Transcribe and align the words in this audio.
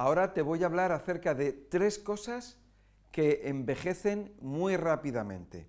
Ahora 0.00 0.32
te 0.32 0.40
voy 0.40 0.62
a 0.62 0.66
hablar 0.66 0.92
acerca 0.92 1.34
de 1.34 1.52
tres 1.52 1.98
cosas 1.98 2.56
que 3.12 3.50
envejecen 3.50 4.34
muy 4.40 4.78
rápidamente. 4.78 5.68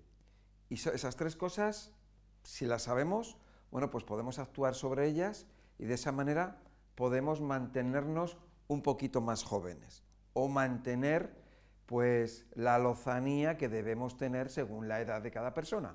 Y 0.70 0.76
esas 0.76 1.16
tres 1.16 1.36
cosas, 1.36 1.92
si 2.42 2.64
las 2.64 2.84
sabemos, 2.84 3.36
bueno, 3.70 3.90
pues 3.90 4.04
podemos 4.04 4.38
actuar 4.38 4.74
sobre 4.74 5.06
ellas 5.06 5.44
y 5.78 5.84
de 5.84 5.92
esa 5.92 6.12
manera 6.12 6.62
podemos 6.94 7.42
mantenernos 7.42 8.38
un 8.68 8.80
poquito 8.80 9.20
más 9.20 9.44
jóvenes 9.44 10.02
o 10.32 10.48
mantener 10.48 11.36
pues 11.84 12.46
la 12.54 12.78
lozanía 12.78 13.58
que 13.58 13.68
debemos 13.68 14.16
tener 14.16 14.48
según 14.48 14.88
la 14.88 15.02
edad 15.02 15.20
de 15.20 15.30
cada 15.30 15.52
persona. 15.52 15.94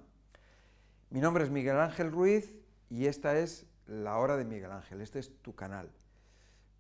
Mi 1.09 1.21
nombre 1.21 1.43
es 1.43 1.49
Miguel 1.49 1.79
Ángel 1.79 2.11
Ruiz 2.11 2.55
y 2.91 3.07
esta 3.07 3.35
es 3.35 3.65
la 3.87 4.19
hora 4.19 4.37
de 4.37 4.45
Miguel 4.45 4.73
Ángel, 4.73 5.01
este 5.01 5.17
es 5.17 5.41
tu 5.41 5.55
canal. 5.55 5.89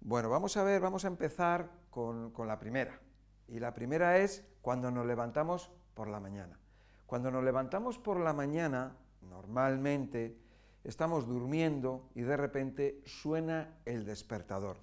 Bueno, 0.01 0.29
vamos 0.29 0.57
a 0.57 0.63
ver, 0.63 0.81
vamos 0.81 1.05
a 1.05 1.09
empezar 1.09 1.69
con, 1.89 2.31
con 2.31 2.47
la 2.47 2.59
primera. 2.59 2.99
Y 3.47 3.59
la 3.59 3.73
primera 3.73 4.17
es 4.17 4.45
cuando 4.61 4.91
nos 4.91 5.05
levantamos 5.05 5.71
por 5.93 6.07
la 6.07 6.19
mañana. 6.19 6.59
Cuando 7.05 7.31
nos 7.31 7.43
levantamos 7.43 7.97
por 7.97 8.19
la 8.19 8.33
mañana, 8.33 8.97
normalmente 9.21 10.37
estamos 10.83 11.27
durmiendo 11.27 12.09
y 12.15 12.21
de 12.21 12.37
repente 12.37 13.01
suena 13.05 13.77
el 13.85 14.05
despertador. 14.05 14.77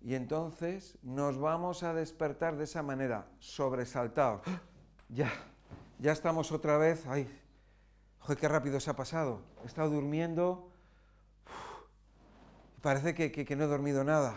Y 0.00 0.14
entonces 0.14 0.98
nos 1.02 1.38
vamos 1.38 1.82
a 1.82 1.94
despertar 1.94 2.56
de 2.56 2.64
esa 2.64 2.82
manera, 2.82 3.28
sobresaltados. 3.38 4.42
Ya, 5.08 5.30
ya 5.98 6.12
estamos 6.12 6.50
otra 6.50 6.76
vez. 6.76 7.06
Ay, 7.06 7.28
qué 8.40 8.48
rápido 8.48 8.80
se 8.80 8.90
ha 8.90 8.96
pasado. 8.96 9.42
He 9.62 9.66
estado 9.66 9.90
durmiendo. 9.90 10.71
Parece 12.82 13.14
que, 13.14 13.56
no 13.56 13.64
he 13.64 13.68
dormido 13.68 14.04
nada. 14.04 14.34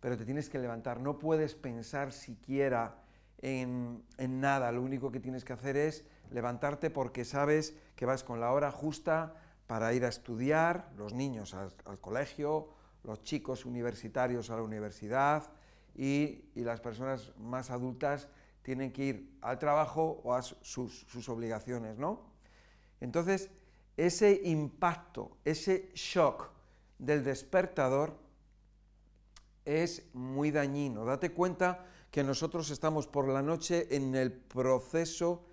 Pero 0.00 0.16
te 0.16 0.24
tienes 0.24 0.48
que 0.48 0.58
levantar. 0.58 1.00
No 1.00 1.18
puedes 1.18 1.54
pensar 1.54 2.12
siquiera 2.12 3.02
en, 3.38 4.04
nada. 4.18 4.70
Lo 4.70 4.82
único 4.82 5.10
que 5.10 5.18
tienes 5.18 5.44
que 5.44 5.52
hacer 5.52 5.76
es 5.76 6.04
levantarte 6.30 6.90
porque 6.90 7.24
sabes 7.24 7.74
que 7.96 8.06
vas 8.06 8.22
con 8.22 8.38
la 8.38 8.52
hora 8.52 8.70
justa 8.70 9.34
para 9.66 9.92
ir 9.94 10.04
a 10.04 10.08
estudiar, 10.08 10.90
los 10.96 11.12
niños 11.12 11.54
al, 11.54 11.72
al 11.86 11.98
colegio 11.98 12.68
los 13.04 13.22
chicos 13.22 13.64
universitarios 13.64 14.50
a 14.50 14.56
la 14.56 14.62
universidad 14.62 15.50
y, 15.94 16.44
las 16.54 16.80
personas 16.80 17.32
más 17.38 17.70
adultas 17.70 18.28
tienen 18.62 18.92
que 18.92 19.04
ir 19.04 19.38
al 19.40 19.58
trabajo 19.58 20.20
o 20.24 20.34
a 20.34 20.42
sus, 20.42 21.00
sus 21.08 21.28
obligaciones, 21.28 21.98
¿no? 21.98 22.20
Entonces, 23.00 23.50
ese 23.96 24.40
impacto, 24.44 25.38
ese 25.44 25.90
shock 25.94 26.50
del 27.02 27.24
despertador 27.24 28.16
es 29.64 30.08
muy 30.14 30.52
dañino. 30.52 31.04
Date 31.04 31.32
cuenta 31.32 31.84
que 32.12 32.22
nosotros 32.22 32.70
estamos 32.70 33.08
por 33.08 33.26
la 33.26 33.42
noche 33.42 33.96
en 33.96 34.14
el 34.14 34.32
proceso 34.32 35.44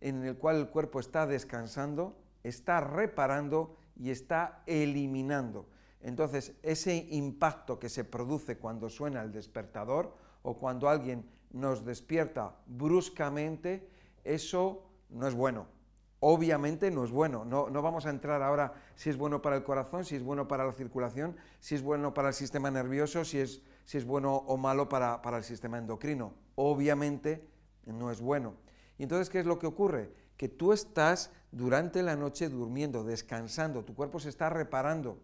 en 0.00 0.24
el 0.24 0.36
cual 0.36 0.56
el 0.56 0.68
cuerpo 0.68 1.00
está 1.00 1.26
descansando, 1.26 2.18
está 2.44 2.80
reparando 2.80 3.76
y 3.96 4.10
está 4.10 4.62
eliminando. 4.66 5.66
Entonces, 6.02 6.52
ese 6.62 6.94
impacto 7.10 7.78
que 7.78 7.88
se 7.88 8.04
produce 8.04 8.58
cuando 8.58 8.90
suena 8.90 9.22
el 9.22 9.32
despertador 9.32 10.14
o 10.42 10.58
cuando 10.58 10.88
alguien 10.88 11.28
nos 11.50 11.84
despierta 11.84 12.54
bruscamente, 12.66 13.88
eso 14.24 14.84
no 15.08 15.26
es 15.26 15.34
bueno. 15.34 15.77
Obviamente 16.20 16.90
no 16.90 17.04
es 17.04 17.10
bueno. 17.10 17.44
No, 17.44 17.70
vamos 17.82 18.06
a 18.06 18.10
entrar 18.10 18.42
ahora 18.42 18.74
si 18.96 19.10
es 19.10 19.16
bueno 19.16 19.40
para 19.40 19.56
el 19.56 19.64
corazón, 19.64 20.04
si 20.04 20.16
es 20.16 20.22
bueno 20.22 20.48
para 20.48 20.66
la 20.66 20.72
circulación, 20.72 21.36
si 21.60 21.74
es 21.74 21.82
bueno 21.82 22.12
para 22.14 22.28
el 22.28 22.34
sistema 22.34 22.70
nervioso, 22.70 23.24
si 23.24 23.38
es, 23.38 23.62
si 23.84 23.98
es 23.98 24.04
bueno 24.04 24.34
o 24.34 24.56
malo 24.56 24.88
para, 24.88 25.22
para 25.22 25.38
el 25.38 25.44
sistema 25.44 25.78
endocrino. 25.78 26.34
Obviamente 26.56 27.48
no 27.86 28.10
es 28.10 28.20
bueno. 28.20 28.54
Y 28.98 29.04
entonces, 29.04 29.30
¿qué 29.30 29.38
es 29.38 29.46
lo 29.46 29.58
que 29.58 29.66
ocurre? 29.66 30.12
Que 30.36 30.48
tú 30.48 30.72
estás 30.72 31.30
durante 31.52 32.02
la 32.02 32.16
noche 32.16 32.48
durmiendo, 32.48 33.04
descansando, 33.04 33.84
tu 33.84 33.94
cuerpo 33.94 34.18
se 34.18 34.28
está 34.28 34.50
reparando 34.50 35.18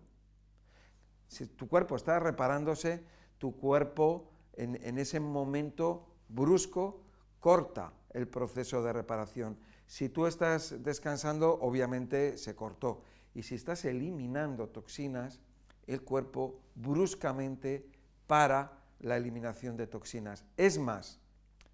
si 1.28 1.46
tu 1.46 1.68
cuerpo 1.68 1.96
está 1.96 2.20
reparándose, 2.20 3.04
tu 3.38 3.56
cuerpo 3.56 4.30
en, 4.52 4.98
ese 4.98 5.18
momento 5.20 6.06
brusco 6.28 7.02
corta 7.40 7.92
el 8.10 8.28
proceso 8.28 8.82
de 8.82 8.92
reparación. 8.92 9.58
Si 9.86 10.08
tú 10.08 10.26
estás 10.26 10.82
descansando, 10.82 11.58
obviamente 11.60 12.38
se 12.38 12.54
cortó. 12.54 13.02
Y 13.34 13.42
si 13.42 13.54
estás 13.54 13.84
eliminando 13.84 14.68
toxinas, 14.68 15.40
el 15.86 16.02
cuerpo 16.02 16.60
bruscamente 16.74 17.86
para 18.26 18.72
la 19.00 19.16
eliminación 19.16 19.76
de 19.76 19.86
toxinas. 19.86 20.44
Es 20.56 20.78
más, 20.78 21.20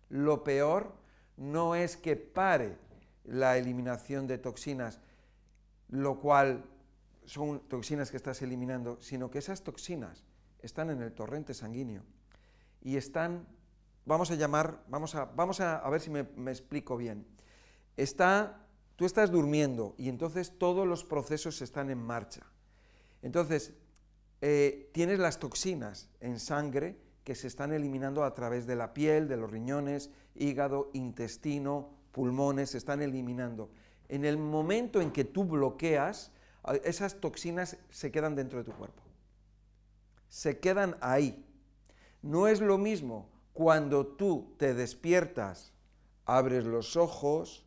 lo 0.09 0.43
peor 0.43 0.95
no 1.37 1.75
es 1.75 1.97
que 1.97 2.17
pare 2.17 2.77
la 3.25 3.57
eliminación 3.57 4.27
de 4.27 4.39
toxinas, 4.39 5.01
lo 5.89 6.21
cual 6.21 6.65
son 7.25 7.61
toxinas 7.69 8.11
que 8.11 8.17
estás 8.17 8.43
eliminando, 8.43 9.01
sino 9.01 9.31
que 9.31 9.39
esas 9.39 9.63
toxinas 9.63 10.25
están 10.61 10.91
en 10.91 11.01
el 11.01 11.13
torrente 11.13 11.55
sanguíneo 11.55 12.03
y 12.83 12.97
están, 12.97 13.47
vamos 14.05 14.31
a 14.31 14.35
llamar, 14.35 14.83
vamos 14.89 15.15
a, 15.15 15.27
vamos 15.27 15.61
a, 15.61 15.89
ver 15.89 16.01
si 16.01 16.11
me, 16.11 16.21
explico 16.51 16.97
bien. 16.97 17.27
Está, 17.97 18.67
tú 18.97 19.05
estás 19.05 19.31
durmiendo 19.31 19.95
y 19.99 20.09
entonces 20.09 20.59
todos 20.59 20.87
los 20.87 21.05
procesos 21.05 21.63
están 21.63 21.91
en 21.91 21.99
marcha. 21.99 22.43
Entonces, 23.23 23.73
eh, 24.41 24.91
tienes 24.93 25.19
las 25.19 25.39
toxinas 25.39 26.09
en 26.21 26.39
sangre 26.41 26.97
que 27.25 27.35
se 27.35 27.47
están 27.47 27.73
eliminando 27.73 28.25
a 28.25 28.35
través 28.35 28.67
de 28.67 28.77
la 28.77 28.95
piel, 28.95 29.29
de 29.29 29.37
los 29.37 29.51
riñones, 29.51 30.11
hígado, 30.35 30.91
intestino, 30.95 31.91
pulmones, 32.13 32.71
se 32.71 32.79
están 32.79 33.03
eliminando. 33.03 33.71
En 34.09 34.25
el 34.25 34.39
momento 34.39 35.01
en 35.01 35.13
que 35.13 35.25
tú 35.25 35.45
bloqueas, 35.45 36.33
esas 36.85 37.21
toxinas 37.21 37.77
se 37.91 38.11
quedan 38.11 38.35
dentro 38.35 38.59
de 38.59 38.65
tu 38.65 38.73
cuerpo. 38.73 39.03
Se 40.29 40.59
quedan 40.59 40.97
ahí. 41.01 41.45
No 42.23 42.49
es 42.49 42.61
lo 42.61 42.79
mismo 42.79 43.29
cuando 43.53 44.07
tú 44.07 44.55
te 44.59 44.75
despiertas, 44.75 45.73
abres 46.25 46.65
los 46.65 46.97
ojos, 46.97 47.67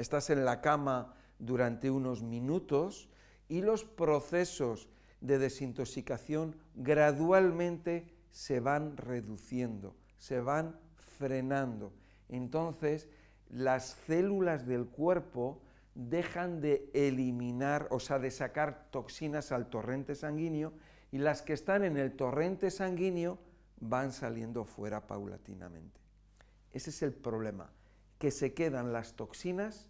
estás 0.00 0.30
en 0.30 0.44
la 0.44 0.60
cama 0.60 1.14
durante 1.38 1.90
unos 1.90 2.22
minutos 2.22 3.08
y 3.48 3.60
los 3.60 3.84
procesos 3.84 4.88
de 5.20 5.38
desintoxicación 5.38 6.56
gradualmente 6.74 8.06
se 8.30 8.60
van 8.60 8.96
reduciendo, 8.96 9.94
se 10.16 10.40
van 10.40 10.78
frenando. 11.18 11.92
Entonces, 12.28 13.08
las 13.50 13.98
células 14.06 14.66
del 14.66 14.86
cuerpo 14.86 15.60
dejan 15.94 16.60
de 16.60 16.88
eliminar, 16.94 17.88
o 17.90 18.00
sea, 18.00 18.18
de 18.18 18.30
sacar 18.30 18.88
toxinas 18.90 19.52
al 19.52 19.68
torrente 19.68 20.14
sanguíneo 20.14 20.72
y 21.12 21.18
las 21.18 21.42
que 21.42 21.52
están 21.52 21.84
en 21.84 21.98
el 21.98 22.12
torrente 22.12 22.70
sanguíneo 22.70 23.38
van 23.80 24.12
saliendo 24.12 24.64
fuera 24.64 25.06
paulatinamente. 25.06 26.00
Ese 26.72 26.90
es 26.90 27.02
el 27.02 27.12
problema, 27.12 27.70
que 28.18 28.30
se 28.30 28.54
quedan 28.54 28.92
las 28.92 29.14
toxinas, 29.14 29.89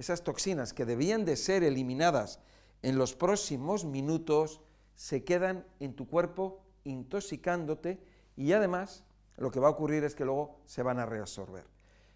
esas 0.00 0.24
toxinas 0.24 0.72
que 0.72 0.86
debían 0.86 1.26
de 1.26 1.36
ser 1.36 1.62
eliminadas 1.62 2.40
en 2.80 2.96
los 2.96 3.14
próximos 3.14 3.84
minutos, 3.84 4.62
se 4.94 5.24
quedan 5.24 5.66
en 5.78 5.94
tu 5.94 6.08
cuerpo 6.08 6.64
intoxicándote 6.84 8.02
y 8.34 8.52
además 8.52 9.04
lo 9.36 9.50
que 9.50 9.60
va 9.60 9.68
a 9.68 9.72
ocurrir 9.72 10.02
es 10.04 10.14
que 10.14 10.24
luego 10.24 10.58
se 10.64 10.82
van 10.82 10.98
a 10.98 11.04
reabsorber. 11.04 11.66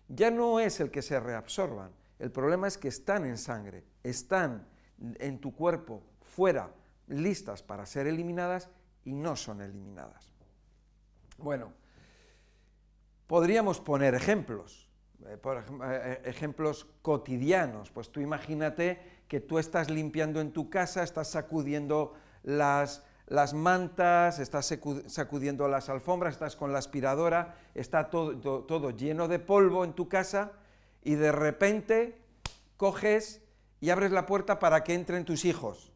Ya 0.09 0.31
no 0.31 0.61
es 0.61 0.81
el 0.81 0.91
que 0.91 1.03
se 1.03 1.21
reabsorban, 1.21 1.93
el 2.19 2.31
problema 2.31 2.69
es 2.69 2.79
que 2.79 2.89
están 2.89 3.27
en 3.27 3.37
sangre, 3.37 3.85
están 4.03 4.67
en 5.19 5.39
tu 5.39 5.55
cuerpo, 5.55 6.03
fuera, 6.23 6.73
listas 7.09 7.63
para 7.63 7.85
ser 7.85 8.07
eliminadas 8.07 8.71
y 9.05 9.13
no 9.13 9.37
son 9.37 9.61
eliminadas. 9.61 10.33
Bueno, 11.37 11.71
podríamos 13.27 13.79
poner 13.79 14.15
ejemplos, 14.15 14.89
por 15.43 15.59
eh, 15.59 15.63
eh, 15.83 16.23
ejemplos 16.25 16.87
cotidianos. 17.03 17.91
Pues 17.91 18.11
tú 18.11 18.21
imagínate 18.21 19.01
que 19.29 19.41
tú 19.41 19.59
estás 19.59 19.91
limpiando 19.91 20.41
en 20.41 20.53
tu 20.53 20.69
casa, 20.71 21.03
estás 21.03 21.31
sacudiendo 21.31 22.15
las, 22.43 23.05
las 23.27 23.55
mantas, 23.55 24.39
estás 24.39 24.79
sacudiendo 25.07 25.69
las 25.69 25.89
alfombras, 25.89 26.35
estás 26.35 26.57
con 26.57 26.73
la 26.73 26.79
aspiradora, 26.79 27.57
está 27.75 28.11
todo, 28.11 28.65
todo 28.65 28.91
lleno 28.91 29.29
de 29.29 29.39
polvo 29.39 29.85
en 29.85 29.95
tu 29.95 30.09
casa 30.09 30.53
y 31.03 31.15
de 31.15 31.33
repente 31.33 32.19
coges 32.77 33.43
y 33.81 33.91
abres 33.91 34.13
la 34.13 34.27
puerta 34.27 34.59
para 34.59 34.85
que 34.85 34.95
entren 34.95 35.25
tus 35.25 35.45
hijos. 35.45 35.93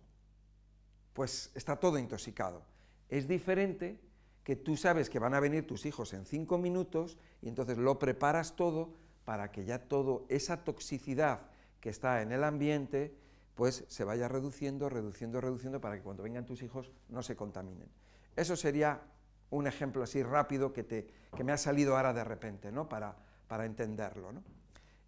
Pues 1.13 1.51
está 1.55 1.77
todo 1.77 1.99
intoxicado. 1.99 2.63
Es 3.09 3.27
diferente 3.27 4.01
que 4.45 4.57
tú 4.57 4.77
sabes 4.77 5.11
que 5.11 5.19
van 5.19 5.35
a 5.35 5.41
venir 5.41 5.67
tus 5.67 5.85
hijos 5.85 6.15
en 6.15 6.25
cinco 6.25 6.57
minutos 6.57 7.19
y 7.43 7.49
entonces 7.49 7.77
lo 7.77 7.99
preparas 7.99 8.57
todo 8.57 8.95
para 9.29 9.51
que 9.51 9.67
ya 9.67 9.79
todo 9.79 10.25
esa 10.31 10.65
toxicidad 10.65 11.51
que 11.83 11.91
está 11.91 12.23
en 12.23 12.33
el 12.33 12.45
ambiente 12.45 13.15
pues 13.57 13.85
se 13.87 14.03
vaya 14.03 14.27
reduciendo, 14.27 14.89
reduciendo, 14.89 15.39
reduciendo 15.43 15.83
para 15.83 15.97
que 15.97 16.03
cuando 16.03 16.23
vengan 16.23 16.47
tus 16.47 16.63
hijos 16.63 16.91
no 17.11 17.23
se 17.23 17.37
contaminen. 17.37 17.91
Eso 18.37 18.57
sería 18.57 19.03
un 19.51 19.67
ejemplo 19.67 20.03
así 20.03 20.23
rápido 20.23 20.73
que, 20.73 20.83
te, 20.83 21.09
que 21.37 21.45
me 21.45 21.53
ha 21.53 21.59
salido 21.59 21.95
ahora 21.95 22.15
de 22.15 22.25
repente, 22.25 22.73
¿no? 22.73 22.89
Para, 22.89 23.17
para 23.49 23.67
entenderlo. 23.67 24.33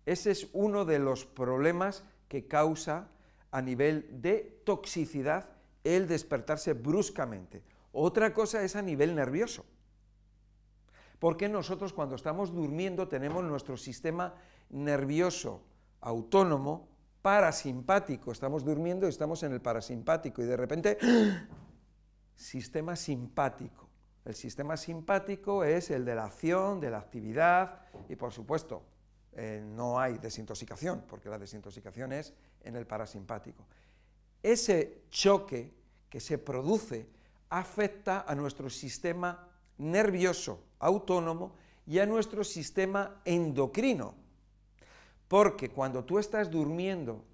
Ese 0.04 0.32
es 0.32 0.50
uno 0.52 0.84
de 0.84 0.98
los 0.98 1.24
problemas 1.24 2.04
que 2.28 2.46
causa 2.46 3.08
a 3.50 3.62
nivel 3.62 4.20
de 4.20 4.60
toxicidad 4.66 5.48
el 5.82 6.06
despertarse 6.06 6.74
bruscamente. 6.74 7.62
Otra 7.92 8.34
cosa 8.34 8.62
es 8.64 8.76
a 8.76 8.82
nivel 8.82 9.14
nervioso. 9.14 9.64
Porque 11.20 11.48
nosotros 11.48 11.92
cuando 11.92 12.16
estamos 12.16 12.52
durmiendo 12.52 13.06
tenemos 13.06 13.44
nuestro 13.44 13.76
sistema 13.76 14.34
nervioso 14.70 15.62
autónomo 16.00 16.88
parasimpático. 17.20 18.32
Estamos 18.32 18.64
durmiendo 18.64 19.06
y 19.06 19.10
estamos 19.10 19.42
en 19.42 19.52
el 19.52 19.60
parasimpático 19.60 20.42
y 20.42 20.46
de 20.46 20.56
repente, 20.56 20.98
sistema 22.34 22.96
simpático. 22.96 23.88
El 24.24 24.34
sistema 24.34 24.78
simpático 24.78 25.62
es 25.62 25.90
el 25.90 26.06
de 26.06 26.14
la 26.14 26.24
acción, 26.24 26.80
de 26.80 26.90
la 26.90 26.98
actividad 26.98 27.82
y 28.08 28.16
por 28.16 28.32
supuesto 28.32 28.82
eh, 29.32 29.62
no 29.62 30.00
hay 30.00 30.16
desintoxicación 30.18 31.04
porque 31.06 31.28
la 31.28 31.38
desintoxicación 31.38 32.12
es 32.12 32.32
en 32.62 32.76
el 32.76 32.86
parasimpático. 32.86 33.66
Ese 34.42 35.02
choque 35.10 35.74
que 36.08 36.18
se 36.18 36.38
produce 36.38 37.10
afecta 37.50 38.24
a 38.26 38.34
nuestro 38.34 38.70
sistema 38.70 39.48
nervioso 39.76 40.69
autónomo 40.80 41.54
y 41.86 41.98
a 41.98 42.06
nuestro 42.06 42.42
sistema 42.42 43.20
endocrino. 43.24 44.14
Porque 45.28 45.70
cuando 45.70 46.04
tú 46.04 46.18
estás 46.18 46.50
durmiendo, 46.50 47.24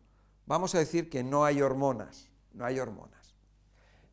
vamos 0.44 0.74
a 0.74 0.78
decir 0.78 1.08
que 1.08 1.24
no 1.24 1.44
hay 1.44 1.62
hormonas, 1.62 2.28
no 2.52 2.64
hay 2.66 2.78
hormonas. 2.78 3.34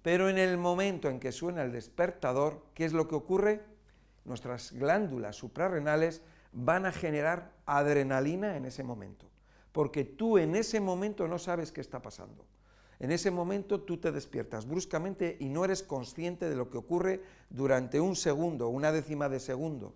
Pero 0.02 0.30
en 0.30 0.38
el 0.38 0.58
momento 0.58 1.10
en 1.10 1.20
que 1.20 1.32
suena 1.32 1.64
el 1.64 1.72
despertador, 1.72 2.64
¿qué 2.74 2.86
es 2.86 2.94
lo 2.94 3.08
que 3.08 3.16
ocurre? 3.16 3.66
Nuestras 4.26 4.72
glándulas 4.72 5.36
suprarrenales 5.36 6.22
van 6.54 6.86
a 6.86 6.92
generar 6.92 7.52
adrenalina 7.66 8.56
en 8.56 8.66
ese 8.66 8.84
momento, 8.84 9.30
porque 9.72 10.04
tú 10.04 10.38
en 10.38 10.56
ese 10.56 10.80
momento 10.80 11.28
no 11.28 11.40
sabes 11.40 11.72
qué 11.72 11.82
está 11.82 12.02
pasando. 12.02 12.46
En 13.00 13.12
ese 13.12 13.32
momento 13.32 13.82
tú 13.82 13.98
te 13.98 14.12
despiertas 14.12 14.68
bruscamente 14.68 15.38
y 15.40 15.50
no 15.50 15.66
eres 15.66 15.84
consciente 15.84 16.50
de 16.50 16.56
lo 16.56 16.70
que 16.70 16.78
ocurre 16.78 17.22
durante 17.50 18.00
un 18.00 18.16
segundo, 18.16 18.70
una 18.70 18.92
décima 18.92 19.30
de 19.30 19.40
segundo. 19.40 19.94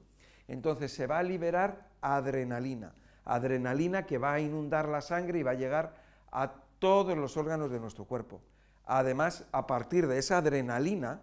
Entonces 0.48 0.92
se 0.92 1.08
va 1.08 1.20
a 1.20 1.24
liberar 1.24 1.90
adrenalina, 2.02 2.94
adrenalina 3.26 4.06
que 4.06 4.18
va 4.18 4.34
a 4.34 4.40
inundar 4.40 4.88
la 4.88 5.02
sangre 5.02 5.40
y 5.40 5.44
va 5.44 5.52
a 5.52 5.56
llegar 5.56 5.96
a 6.32 6.54
todos 6.80 7.18
los 7.18 7.38
órganos 7.38 7.72
de 7.72 7.80
nuestro 7.80 8.06
cuerpo. 8.06 8.42
Además, 8.86 9.46
a 9.52 9.68
partir 9.68 10.08
de 10.08 10.18
esa 10.18 10.38
adrenalina 10.38 11.22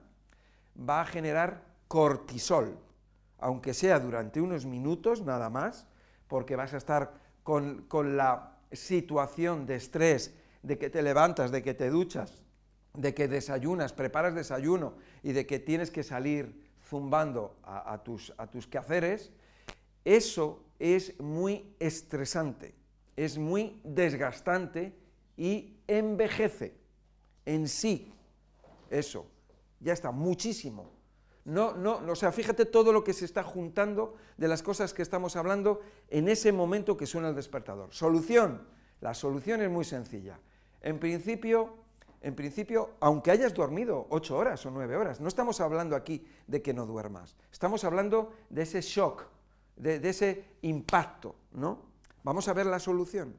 va 0.78 1.00
a 1.00 1.06
generar 1.06 1.62
cortisol, 1.88 2.78
aunque 3.38 3.72
sea 3.72 3.98
durante 4.00 4.40
unos 4.40 4.66
minutos 4.66 5.22
nada 5.22 5.48
más, 5.48 5.86
porque 6.28 6.56
vas 6.56 6.74
a 6.74 6.78
estar 6.78 7.14
con, 7.42 7.86
la 8.16 8.58
situación 8.72 9.66
de 9.66 9.76
estrés 9.76 10.34
de 10.64 10.78
que 10.78 10.90
te 10.90 11.02
levantas, 11.02 11.52
de 11.52 11.62
que 11.62 11.74
te 11.74 11.90
duchas, 11.90 12.42
de 12.94 13.14
que 13.14 13.28
desayunas, 13.28 13.92
preparas 13.92 14.34
desayuno 14.34 14.94
y 15.22 15.32
de 15.32 15.46
que 15.46 15.58
tienes 15.58 15.90
que 15.90 16.02
salir 16.02 16.64
zumbando 16.88 17.56
a, 17.62 18.02
tus, 18.02 18.32
a 18.38 18.46
tus 18.46 18.66
quehaceres, 18.66 19.30
eso 20.04 20.64
es 20.78 21.18
muy 21.20 21.74
estresante, 21.78 22.74
es 23.16 23.36
muy 23.36 23.80
desgastante 23.84 24.94
y 25.36 25.76
envejece 25.86 26.76
en 27.44 27.68
sí. 27.68 28.12
Eso, 28.90 29.26
ya 29.80 29.92
está, 29.92 30.12
muchísimo. 30.12 30.92
No, 31.44 31.74
no, 31.74 32.00
o 32.10 32.16
sea, 32.16 32.32
fíjate 32.32 32.64
todo 32.64 32.90
lo 32.90 33.04
que 33.04 33.12
se 33.12 33.26
está 33.26 33.42
juntando 33.42 34.16
de 34.38 34.48
las 34.48 34.62
cosas 34.62 34.94
que 34.94 35.02
estamos 35.02 35.36
hablando 35.36 35.80
en 36.08 36.28
ese 36.28 36.52
momento 36.52 36.96
que 36.96 37.06
suena 37.06 37.28
el 37.28 37.34
despertador. 37.34 37.92
Solución. 37.92 38.66
La 39.00 39.12
solución 39.12 39.60
es 39.60 39.68
muy 39.68 39.84
sencilla. 39.84 40.38
En 40.84 40.98
principio, 40.98 41.78
en 42.20 42.34
principio, 42.34 42.90
aunque 43.00 43.30
hayas 43.30 43.54
dormido 43.54 44.06
ocho 44.10 44.36
horas 44.36 44.66
o 44.66 44.70
nueve 44.70 44.96
horas, 44.96 45.18
no 45.18 45.28
estamos 45.28 45.62
hablando 45.62 45.96
aquí 45.96 46.26
de 46.46 46.60
que 46.60 46.74
no 46.74 46.84
duermas, 46.84 47.36
estamos 47.50 47.84
hablando 47.84 48.34
de 48.50 48.62
ese 48.62 48.82
shock, 48.82 49.24
de, 49.76 50.06
ese 50.06 50.44
impacto, 50.60 51.36
¿no? 51.52 51.78
Vamos 52.22 52.48
a 52.48 52.52
ver 52.52 52.66
la 52.66 52.78
solución. 52.78 53.34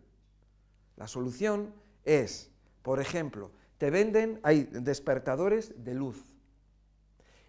La 0.95 1.07
solución 1.07 1.71
es, 2.03 2.50
por 2.81 3.00
ejemplo, 3.00 3.51
te 3.77 3.91
venden, 3.91 4.39
hay 4.41 4.63
despertadores 4.63 5.83
de 5.83 5.94
luz, 5.94 6.36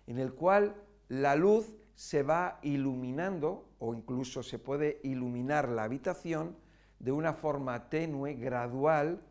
en 0.07 0.19
el 0.19 0.35
cual 0.35 0.77
la 1.09 1.37
luz 1.37 1.75
se 1.95 2.23
va 2.23 2.59
iluminando 2.61 3.67
o 3.79 3.95
incluso 3.95 4.43
se 4.43 4.59
puede 4.59 5.01
iluminar 5.05 5.71
la 5.71 5.85
habitación 5.85 6.55
de 6.99 7.13
una 7.13 7.33
forma 7.33 7.89
tenue, 7.89 8.35
gradual, 8.35 9.23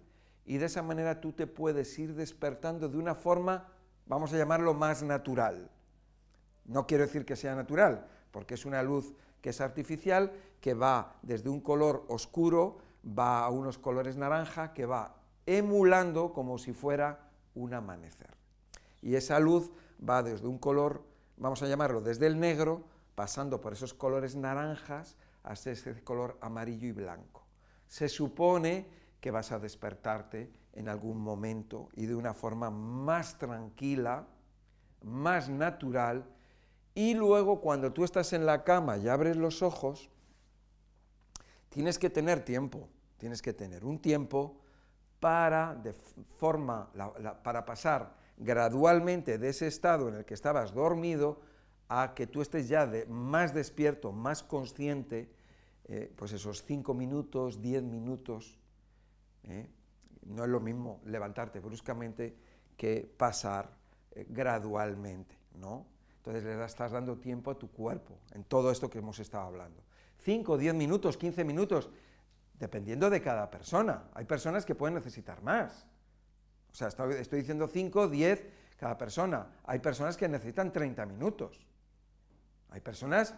y 0.45 0.57
de 0.57 0.67
esa 0.67 0.83
manera 0.83 1.19
tú 1.19 1.33
te 1.33 1.47
puedes 1.47 1.97
ir 1.97 2.13
despertando 2.13 2.87
de 2.87 2.97
una 2.97 3.15
forma, 3.15 3.67
vamos 4.05 4.31
a 4.33 4.37
llamarlo 4.37 4.73
más 4.73 5.01
natural. 5.01 5.69
No 6.65 6.85
quiero 6.85 7.05
decir 7.05 7.25
que 7.25 7.35
sea 7.35 7.55
natural, 7.55 8.07
porque 8.31 8.53
es 8.53 8.65
una 8.65 8.83
luz 8.83 9.13
que 9.41 9.49
es 9.49 9.61
artificial, 9.61 10.31
que 10.61 10.73
va 10.73 11.15
desde 11.21 11.49
un 11.49 11.61
color 11.61 12.05
oscuro, 12.09 12.77
va 13.05 13.43
a 13.43 13.49
unos 13.49 13.77
colores 13.77 14.17
naranja, 14.17 14.73
que 14.73 14.85
va 14.85 15.15
emulando 15.45 16.33
como 16.33 16.57
si 16.57 16.73
fuera 16.73 17.29
un 17.53 17.73
amanecer. 17.73 18.35
Y 19.01 19.15
esa 19.15 19.39
luz 19.39 19.71
va 20.07 20.23
desde 20.23 20.47
un 20.47 20.57
color, 20.57 21.03
vamos 21.37 21.61
a 21.61 21.67
llamarlo 21.67 22.01
desde 22.01 22.27
el 22.27 22.39
negro, 22.39 22.83
pasando 23.13 23.61
por 23.61 23.73
esos 23.73 23.93
colores 23.93 24.35
naranjas 24.35 25.15
hasta 25.43 25.71
ese 25.71 26.03
color 26.03 26.37
amarillo 26.41 26.87
y 26.87 26.91
blanco. 26.91 27.45
Se 27.87 28.09
supone 28.09 28.87
que 29.25 29.31
vas 29.31 29.51
a 29.51 29.57
despertarte 29.57 30.51
en 30.73 30.87
algún 30.87 31.17
momento 31.17 31.89
y 31.95 32.05
de 32.05 32.13
una 32.13 32.35
forma 32.35 32.69
más 32.69 33.39
tranquila, 33.39 34.27
más 35.01 35.49
natural, 35.49 36.29
y 36.93 37.15
luego 37.15 37.59
cuando 37.59 37.91
tú 37.91 38.03
estás 38.03 38.33
en 38.33 38.45
la 38.45 38.63
cama 38.63 38.99
y 38.99 39.07
abres 39.07 39.35
los 39.35 39.63
ojos, 39.63 40.11
tienes 41.69 41.97
que 41.97 42.11
tener 42.11 42.45
tiempo, 42.45 42.87
tienes 43.17 43.41
que 43.41 43.51
tener 43.51 43.83
un 43.83 43.97
tiempo 43.97 44.61
para, 45.19 45.73
de 45.73 45.93
forma, 46.37 46.91
para 47.43 47.65
pasar 47.65 48.13
gradualmente 48.37 49.39
de 49.39 49.49
ese 49.49 49.65
estado 49.65 50.07
en 50.07 50.17
el 50.17 50.25
que 50.25 50.35
estabas 50.35 50.71
dormido 50.71 51.41
a 51.89 52.13
que 52.13 52.27
tú 52.27 52.43
estés 52.43 52.67
ya 52.67 52.85
de, 52.85 53.07
más 53.07 53.55
despierto, 53.55 54.11
más 54.11 54.43
consciente, 54.43 55.31
eh, 55.85 56.13
pues 56.15 56.31
esos 56.31 56.63
cinco 56.63 56.93
minutos, 56.93 57.59
diez 57.59 57.81
minutos, 57.81 58.59
¿eh? 59.47 59.69
No 60.25 60.43
es 60.43 60.49
lo 60.49 60.59
mismo 60.59 61.01
levantarte 61.05 61.59
bruscamente 61.59 62.35
que 62.75 63.09
pasar 63.17 63.69
eh, 64.11 64.25
gradualmente, 64.29 65.37
¿no? 65.55 65.85
Entonces 66.17 66.43
le 66.43 66.63
estás 66.63 66.91
dando 66.91 67.17
tiempo 67.17 67.51
a 67.51 67.59
tu 67.59 67.69
cuerpo 67.71 68.17
en 68.31 68.43
todo 68.43 68.71
esto 68.71 68.89
que 68.89 68.97
hemos 68.97 69.19
estado 69.19 69.45
hablando. 69.45 69.83
5, 70.23 70.57
10 70.57 70.73
minutos, 70.73 71.17
15 71.17 71.43
minutos, 71.43 71.89
dependiendo 72.57 73.09
de 73.09 73.21
cada 73.21 73.51
persona. 73.51 74.09
Hay 74.13 74.25
personas 74.25 74.65
que 74.65 74.73
pueden 74.73 74.95
necesitar 74.95 75.43
más. 75.43 75.85
O 76.71 76.75
sea, 76.75 76.87
estoy, 76.87 77.13
estoy 77.15 77.39
diciendo 77.39 77.67
5, 77.67 78.07
10 78.07 78.47
cada 78.77 78.97
persona. 78.97 79.47
Hay 79.65 79.79
personas 79.79 80.17
que 80.17 80.27
necesitan 80.27 80.71
30 80.71 81.05
minutos. 81.05 81.67
Hay 82.71 82.81
personas 82.81 83.35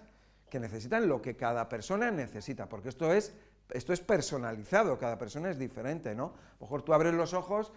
que 0.49 0.59
necesitan 0.59 1.07
lo 1.07 1.21
que 1.21 1.35
cada 1.35 1.67
persona 1.67 2.09
necesita, 2.09 2.69
porque 2.69 2.89
esto 2.89 3.11
es 3.11 3.33
esto 3.69 3.93
es 3.93 3.99
personalizado, 3.99 4.97
cada 4.97 5.17
persona 5.17 5.49
es 5.49 5.59
diferente, 5.59 6.15
¿no? 6.15 6.25
A 6.25 6.53
lo 6.59 6.61
mejor 6.61 6.83
tú 6.83 6.93
abres 6.93 7.13
los 7.13 7.33
ojos 7.33 7.71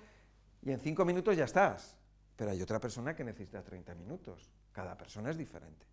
y 0.62 0.70
en 0.70 0.80
cinco 0.80 1.04
minutos 1.04 1.36
ya 1.36 1.44
estás, 1.44 1.96
pero 2.36 2.50
hay 2.50 2.62
otra 2.62 2.78
persona 2.78 3.14
que 3.14 3.24
necesita 3.24 3.62
30 3.62 3.94
minutos. 3.94 4.50
Cada 4.72 4.96
persona 4.96 5.30
es 5.30 5.36
diferente. 5.36 5.86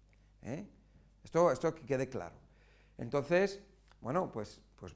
¿eh? 0.43 0.67
Esto, 1.23 1.51
esto 1.51 1.73
que 1.73 1.85
quede 1.85 2.09
claro. 2.09 2.35
Entonces, 2.97 3.59
bueno, 4.01 4.31
pues, 4.31 4.61
pues, 4.75 4.93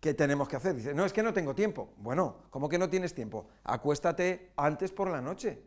¿qué 0.00 0.14
tenemos 0.14 0.48
que 0.48 0.56
hacer? 0.56 0.74
Dice, 0.74 0.94
no, 0.94 1.04
es 1.04 1.12
que 1.12 1.22
no 1.22 1.32
tengo 1.32 1.54
tiempo. 1.54 1.94
Bueno, 1.98 2.42
¿cómo 2.50 2.68
que 2.68 2.78
no 2.78 2.88
tienes 2.88 3.14
tiempo? 3.14 3.48
Acuéstate 3.64 4.52
antes 4.56 4.92
por 4.92 5.10
la 5.10 5.20
noche. 5.20 5.62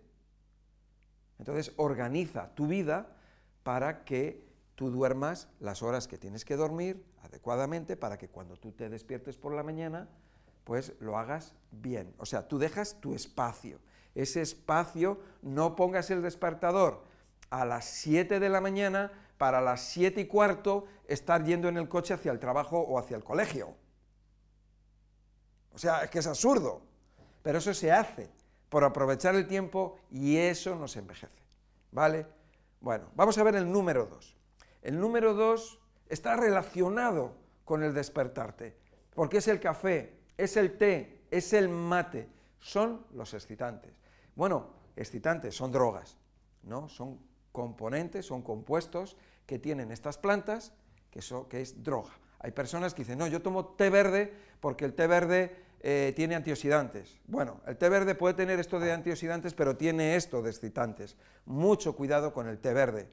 Entonces, 1.39 1.73
organiza 1.77 2.53
tu 2.55 2.67
vida 2.67 3.15
para 3.63 4.05
que 4.05 4.47
tú 4.75 4.89
duermas 4.89 5.49
las 5.59 5.83
horas 5.83 6.07
que 6.07 6.17
tienes 6.17 6.45
que 6.45 6.55
dormir 6.55 7.10
adecuadamente 7.23 7.97
para 7.97 8.17
que 8.17 8.29
cuando 8.29 8.57
tú 8.57 8.71
te 8.71 8.89
despiertes 8.89 9.37
por 9.37 9.53
la 9.53 9.63
mañana, 9.63 10.07
pues 10.63 10.93
lo 10.99 11.17
hagas 11.17 11.55
bien. 11.71 12.13
O 12.17 12.25
sea, 12.25 12.47
tú 12.47 12.59
dejas 12.59 12.99
tu 12.99 13.13
espacio. 13.13 13.79
Ese 14.15 14.41
espacio, 14.41 15.19
no 15.41 15.75
pongas 15.75 16.09
el 16.11 16.21
despertador 16.21 17.03
a 17.49 17.65
las 17.65 17.85
7 17.85 18.39
de 18.39 18.49
la 18.49 18.61
mañana 18.61 19.11
para 19.37 19.61
las 19.61 19.81
7 19.81 20.21
y 20.21 20.27
cuarto 20.27 20.85
estar 21.07 21.43
yendo 21.43 21.67
en 21.67 21.77
el 21.77 21.89
coche 21.89 22.13
hacia 22.13 22.31
el 22.31 22.39
trabajo 22.39 22.79
o 22.79 22.99
hacia 22.99 23.17
el 23.17 23.23
colegio. 23.23 23.75
O 25.73 25.77
sea, 25.77 26.03
es 26.03 26.09
que 26.09 26.19
es 26.19 26.27
absurdo. 26.27 26.81
Pero 27.41 27.57
eso 27.57 27.73
se 27.73 27.91
hace 27.91 28.29
por 28.69 28.83
aprovechar 28.83 29.35
el 29.35 29.47
tiempo 29.47 29.97
y 30.09 30.37
eso 30.37 30.75
nos 30.75 30.95
envejece. 30.95 31.41
¿Vale? 31.91 32.25
Bueno, 32.79 33.09
vamos 33.15 33.37
a 33.37 33.43
ver 33.43 33.55
el 33.55 33.69
número 33.69 34.05
2. 34.05 34.37
El 34.81 34.99
número 34.99 35.33
2 35.33 35.80
está 36.11 36.35
relacionado 36.35 37.33
con 37.63 37.83
el 37.83 37.93
despertarte, 37.93 38.75
porque 39.13 39.37
es 39.37 39.47
el 39.47 39.59
café, 39.59 40.19
es 40.37 40.57
el 40.57 40.77
té, 40.77 41.21
es 41.31 41.53
el 41.53 41.69
mate, 41.69 42.27
son 42.59 43.05
los 43.13 43.33
excitantes. 43.33 43.93
Bueno, 44.35 44.67
excitantes 44.95 45.55
son 45.55 45.71
drogas, 45.71 46.17
¿no? 46.63 46.89
Son 46.89 47.17
componentes, 47.53 48.25
son 48.25 48.41
compuestos 48.41 49.15
que 49.45 49.57
tienen 49.57 49.91
estas 49.91 50.17
plantas, 50.17 50.73
que, 51.09 51.21
que 51.49 51.61
es 51.61 51.81
droga. 51.81 52.11
Hay 52.39 52.51
personas 52.51 52.93
que 52.93 53.03
dicen, 53.03 53.17
no, 53.17 53.27
yo 53.27 53.41
tomo 53.41 53.65
té 53.65 53.89
verde 53.89 54.33
porque 54.59 54.83
el 54.83 54.93
té 54.93 55.07
verde 55.07 55.55
eh, 55.79 56.11
tiene 56.15 56.35
antioxidantes. 56.35 57.19
Bueno, 57.25 57.61
el 57.67 57.77
té 57.77 57.87
verde 57.87 58.15
puede 58.15 58.33
tener 58.33 58.59
esto 58.59 58.79
de 58.79 58.91
antioxidantes, 58.91 59.53
pero 59.53 59.77
tiene 59.77 60.15
esto 60.15 60.41
de 60.41 60.49
excitantes. 60.49 61.15
Mucho 61.45 61.95
cuidado 61.95 62.33
con 62.33 62.49
el 62.49 62.59
té 62.59 62.73
verde, 62.73 63.09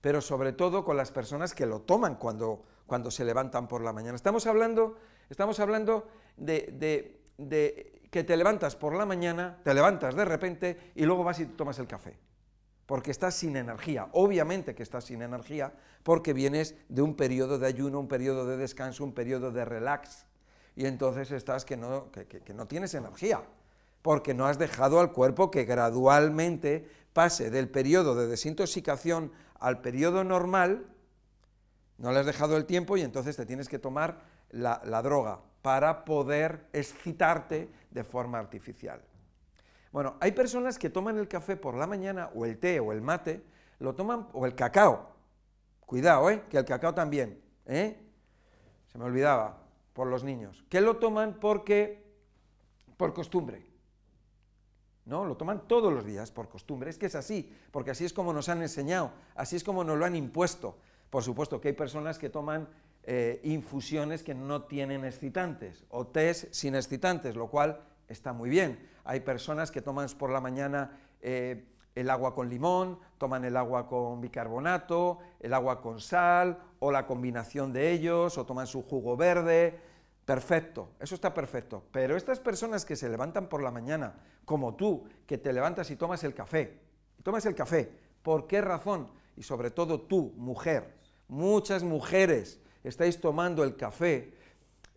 pero 0.00 0.20
sobre 0.20 0.52
todo 0.52 0.84
con 0.84 0.96
las 0.96 1.10
personas 1.10 1.54
que 1.54 1.66
lo 1.66 1.80
toman 1.80 2.16
cuando, 2.16 2.64
cuando 2.86 3.10
se 3.10 3.24
levantan 3.24 3.68
por 3.68 3.82
la 3.82 3.92
mañana. 3.92 4.16
Estamos 4.16 4.46
hablando, 4.46 4.96
estamos 5.28 5.60
hablando 5.60 6.08
de, 6.36 7.20
que 8.10 8.24
te 8.24 8.36
levantas 8.36 8.76
por 8.76 8.94
la 8.94 9.06
mañana, 9.06 9.58
te 9.62 9.74
levantas 9.74 10.14
de 10.14 10.24
repente 10.24 10.92
y 10.94 11.04
luego 11.04 11.24
vas 11.24 11.40
y 11.40 11.46
tomas 11.46 11.78
el 11.78 11.86
café 11.86 12.18
porque 12.86 13.12
estás 13.12 13.36
sin 13.36 13.54
energía. 13.54 14.08
Obviamente 14.10 14.74
que 14.74 14.82
estás 14.82 15.04
sin 15.04 15.22
energía 15.22 15.72
porque 16.02 16.32
vienes 16.32 16.74
de 16.88 17.02
un 17.02 17.14
periodo 17.14 17.56
de 17.56 17.68
ayuno, 17.68 18.00
un 18.00 18.08
periodo 18.08 18.46
de 18.46 18.56
descanso, 18.56 19.04
un 19.04 19.12
periodo 19.12 19.52
de 19.52 19.64
relax. 19.64 20.26
Y 20.74 20.86
entonces 20.86 21.30
estás 21.30 21.64
que 21.64 21.76
no, 21.76 22.10
no 22.52 22.66
tienes 22.66 22.94
energía, 22.94 23.42
porque 24.02 24.34
no 24.34 24.46
has 24.46 24.58
dejado 24.58 24.98
al 24.98 25.12
cuerpo 25.12 25.52
que 25.52 25.64
gradualmente 25.64 26.88
pase 27.12 27.50
del 27.50 27.68
periodo 27.68 28.16
de 28.16 28.26
desintoxicación 28.26 29.30
al 29.60 29.80
periodo 29.80 30.24
normal, 30.24 30.86
no 31.98 32.12
le 32.12 32.18
has 32.18 32.26
dejado 32.26 32.56
el 32.56 32.64
tiempo 32.64 32.96
y 32.96 33.02
entonces 33.02 33.36
te 33.36 33.46
tienes 33.46 33.68
que 33.68 33.78
tomar 33.78 34.20
la, 34.50 34.78
droga 35.02 35.40
para 35.62 36.04
poder 36.04 36.66
excitarte 36.72 37.70
de 37.90 38.04
forma 38.04 38.38
artificial. 38.38 39.02
Bueno, 39.92 40.16
hay 40.20 40.32
personas 40.32 40.78
que 40.78 40.88
toman 40.88 41.18
el 41.18 41.28
café 41.28 41.56
por 41.56 41.74
la 41.74 41.86
mañana, 41.86 42.30
o 42.34 42.46
el 42.46 42.58
té, 42.58 42.80
o 42.80 42.92
el 42.92 43.02
mate, 43.02 43.44
lo 43.78 43.94
toman, 43.94 44.28
o 44.32 44.46
el 44.46 44.54
cacao. 44.54 45.10
Cuidado, 45.84 46.30
¿eh? 46.30 46.44
Que 46.48 46.58
el 46.58 46.64
cacao 46.64 46.94
también, 46.94 47.40
¿eh? 47.66 48.00
Se 48.86 48.98
me 48.98 49.04
olvidaba, 49.04 49.58
por 49.92 50.06
los 50.06 50.24
niños. 50.24 50.64
Que 50.68 50.80
lo 50.80 50.96
toman 50.96 51.38
porque, 51.40 52.02
por 52.96 53.12
costumbre. 53.12 53.69
¿No? 55.10 55.24
Lo 55.24 55.36
toman 55.36 55.66
todos 55.66 55.92
los 55.92 56.06
días 56.06 56.30
por 56.30 56.48
costumbre. 56.48 56.88
Es 56.88 56.96
que 56.96 57.06
es 57.06 57.16
así, 57.16 57.52
porque 57.72 57.90
así 57.90 58.04
es 58.04 58.12
como 58.12 58.32
nos 58.32 58.48
han 58.48 58.62
enseñado, 58.62 59.10
así 59.34 59.56
es 59.56 59.64
como 59.64 59.82
nos 59.82 59.98
lo 59.98 60.04
han 60.04 60.14
impuesto. 60.14 60.78
Por 61.10 61.24
supuesto 61.24 61.60
que 61.60 61.66
hay 61.66 61.74
personas 61.74 62.16
que 62.16 62.30
toman 62.30 62.68
eh, 63.02 63.40
infusiones 63.42 64.22
que 64.22 64.36
no 64.36 64.62
tienen 64.62 65.04
excitantes, 65.04 65.84
o 65.88 66.06
tés 66.06 66.46
sin 66.52 66.76
excitantes, 66.76 67.34
lo 67.34 67.48
cual 67.48 67.80
está 68.06 68.32
muy 68.32 68.50
bien. 68.50 68.88
Hay 69.02 69.18
personas 69.18 69.72
que 69.72 69.82
toman 69.82 70.06
por 70.16 70.30
la 70.30 70.40
mañana 70.40 70.96
eh, 71.22 71.64
el 71.96 72.08
agua 72.08 72.32
con 72.32 72.48
limón, 72.48 73.00
toman 73.18 73.44
el 73.44 73.56
agua 73.56 73.88
con 73.88 74.20
bicarbonato, 74.20 75.18
el 75.40 75.54
agua 75.54 75.80
con 75.80 76.00
sal, 76.00 76.60
o 76.78 76.92
la 76.92 77.08
combinación 77.08 77.72
de 77.72 77.90
ellos, 77.90 78.38
o 78.38 78.46
toman 78.46 78.68
su 78.68 78.82
jugo 78.82 79.16
verde. 79.16 79.89
Perfecto, 80.30 80.90
eso 81.00 81.16
está 81.16 81.34
perfecto. 81.34 81.82
Pero 81.90 82.16
estas 82.16 82.38
personas 82.38 82.84
que 82.84 82.94
se 82.94 83.08
levantan 83.08 83.48
por 83.48 83.64
la 83.64 83.72
mañana, 83.72 84.14
como 84.44 84.76
tú, 84.76 85.02
que 85.26 85.38
te 85.38 85.52
levantas 85.52 85.90
y 85.90 85.96
tomas 85.96 86.22
el 86.22 86.34
café, 86.34 86.78
tomas 87.24 87.46
el 87.46 87.56
café, 87.56 87.90
¿por 88.22 88.46
qué 88.46 88.60
razón? 88.60 89.10
Y 89.36 89.42
sobre 89.42 89.72
todo 89.72 90.02
tú, 90.02 90.32
mujer, 90.36 90.94
muchas 91.26 91.82
mujeres 91.82 92.60
estáis 92.84 93.20
tomando 93.20 93.64
el 93.64 93.74
café 93.74 94.32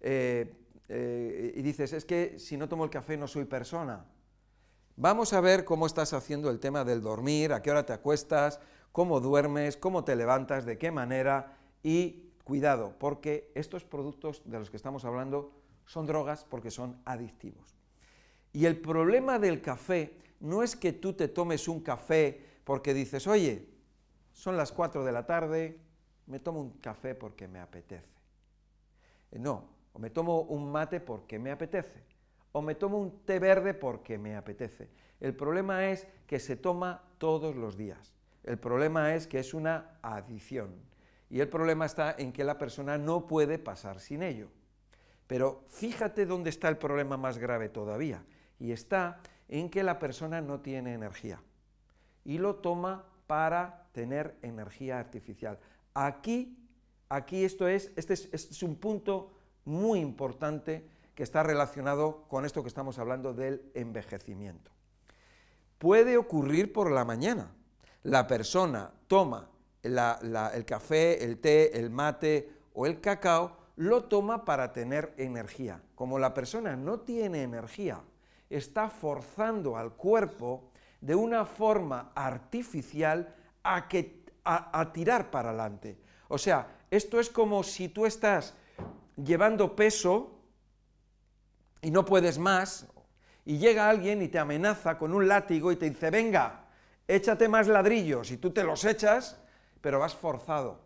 eh, 0.01 0.53
eh, 0.87 1.53
y 1.55 1.63
dices, 1.63 1.93
es 1.93 2.05
que 2.05 2.37
si 2.37 2.55
no 2.55 2.69
tomo 2.69 2.83
el 2.83 2.91
café 2.91 3.17
no 3.17 3.27
soy 3.27 3.45
persona. 3.45 4.05
Vamos 4.97 5.33
a 5.33 5.41
ver 5.41 5.65
cómo 5.65 5.87
estás 5.87 6.13
haciendo 6.13 6.51
el 6.51 6.59
tema 6.59 6.83
del 6.83 7.01
dormir, 7.01 7.53
a 7.53 7.63
qué 7.63 7.71
hora 7.71 7.87
te 7.87 7.93
acuestas, 7.93 8.59
cómo 8.91 9.19
duermes, 9.19 9.77
cómo 9.77 10.03
te 10.03 10.15
levantas, 10.15 10.63
de 10.63 10.77
qué 10.77 10.91
manera 10.91 11.57
y 11.81 12.32
cuidado, 12.43 12.95
porque 13.00 13.51
estos 13.55 13.83
productos 13.83 14.41
de 14.45 14.59
los 14.59 14.69
que 14.69 14.77
estamos 14.77 15.05
hablando 15.05 15.53
son 15.85 16.05
drogas 16.05 16.43
porque 16.43 16.71
son 16.71 17.01
adictivos. 17.05 17.75
Y 18.51 18.65
el 18.65 18.79
problema 18.79 19.39
del 19.39 19.62
café 19.62 20.17
no 20.39 20.62
es 20.62 20.75
que 20.75 20.93
tú 20.93 21.13
te 21.13 21.27
tomes 21.27 21.67
un 21.67 21.81
café 21.81 22.45
porque 22.63 22.93
dices, 22.93 23.27
oye, 23.27 23.69
son 24.31 24.57
las 24.57 24.71
4 24.71 25.03
de 25.03 25.12
la 25.12 25.25
tarde, 25.25 25.79
me 26.27 26.39
tomo 26.39 26.62
un 26.62 26.71
café 26.79 27.15
porque 27.15 27.47
me 27.47 27.59
apetece. 27.59 28.15
No, 29.31 29.67
o 29.93 30.00
me 30.00 30.09
tomo 30.09 30.41
un 30.41 30.71
mate 30.71 31.00
porque 31.00 31.39
me 31.39 31.51
apetece, 31.51 32.03
o 32.51 32.62
me 32.62 32.75
tomo 32.75 33.00
un 33.00 33.25
té 33.25 33.39
verde 33.39 33.73
porque 33.73 34.17
me 34.17 34.35
apetece. 34.35 34.89
El 35.19 35.35
problema 35.35 35.89
es 35.89 36.07
que 36.27 36.39
se 36.39 36.55
toma 36.55 37.03
todos 37.17 37.55
los 37.55 37.77
días. 37.77 38.13
El 38.43 38.59
problema 38.59 39.15
es 39.15 39.25
que 39.25 39.39
es 39.39 39.53
una 39.53 39.97
adicción. 40.01 40.75
Y 41.33 41.41
el 41.41 41.49
problema 41.49 41.87
está 41.87 42.13
en 42.19 42.31
que 42.31 42.43
la 42.43 42.59
persona 42.59 42.99
no 42.99 43.25
puede 43.25 43.57
pasar 43.57 43.99
sin 43.99 44.21
ello. 44.21 44.49
Pero 45.25 45.63
fíjate 45.67 46.27
dónde 46.27 46.51
está 46.51 46.69
el 46.69 46.77
problema 46.77 47.17
más 47.17 47.39
grave 47.39 47.69
todavía. 47.69 48.23
Y 48.59 48.71
está 48.71 49.19
en 49.47 49.71
que 49.71 49.81
la 49.81 49.97
persona 49.97 50.41
no 50.41 50.59
tiene 50.59 50.93
energía. 50.93 51.41
Y 52.23 52.37
lo 52.37 52.57
toma 52.57 53.05
para 53.25 53.87
tener 53.93 54.37
energía 54.43 54.99
artificial. 54.99 55.57
Aquí, 55.95 56.55
aquí 57.09 57.43
esto 57.43 57.67
es, 57.67 57.91
este 57.95 58.13
es, 58.13 58.29
este 58.31 58.53
es 58.53 58.61
un 58.61 58.75
punto 58.75 59.33
muy 59.65 60.01
importante 60.01 60.87
que 61.15 61.23
está 61.23 61.41
relacionado 61.41 62.25
con 62.27 62.45
esto 62.45 62.61
que 62.61 62.67
estamos 62.67 62.99
hablando 62.99 63.33
del 63.33 63.71
envejecimiento. 63.73 64.69
Puede 65.79 66.15
ocurrir 66.15 66.71
por 66.71 66.91
la 66.91 67.05
mañana. 67.05 67.49
La 68.03 68.27
persona 68.27 68.91
toma 69.07 69.49
el 69.83 70.65
café, 70.65 71.23
el 71.23 71.37
té, 71.39 71.77
el 71.77 71.89
mate 71.89 72.49
o 72.73 72.85
el 72.85 72.99
cacao, 73.01 73.57
lo 73.75 74.05
toma 74.05 74.45
para 74.45 74.71
tener 74.71 75.13
energía. 75.17 75.81
Como 75.95 76.19
la 76.19 76.33
persona 76.33 76.75
no 76.75 77.01
tiene 77.01 77.43
energía, 77.43 78.01
está 78.49 78.89
forzando 78.89 79.77
al 79.77 79.93
cuerpo 79.93 80.71
de 81.01 81.15
una 81.15 81.45
forma 81.45 82.11
artificial 82.15 83.35
a, 83.63 83.87
que, 83.87 84.23
a 84.43 84.91
tirar 84.93 85.29
para 85.29 85.49
adelante. 85.49 85.97
O 86.29 86.37
sea, 86.37 86.67
esto 86.89 87.19
es 87.19 87.29
como 87.29 87.63
si 87.63 87.89
tú 87.89 88.05
estás 88.05 88.53
llevando 89.15 89.75
peso 89.75 90.39
y 91.81 91.91
no 91.91 92.05
puedes 92.05 92.39
más, 92.39 92.87
y 93.45 93.57
llega 93.57 93.89
alguien 93.89 94.21
y 94.21 94.29
te 94.29 94.39
amenaza 94.39 94.97
con 94.97 95.13
un 95.13 95.27
látigo 95.27 95.71
y 95.71 95.75
te 95.75 95.89
dice, 95.89 96.09
venga, 96.09 96.65
échate 97.07 97.49
más 97.49 97.67
ladrillos, 97.67 98.31
y 98.31 98.37
tú 98.37 98.51
te 98.51 98.63
los 98.63 98.85
echas, 98.85 99.37
pero 99.83 99.99
vas 99.99 100.15
forzado, 100.15 100.79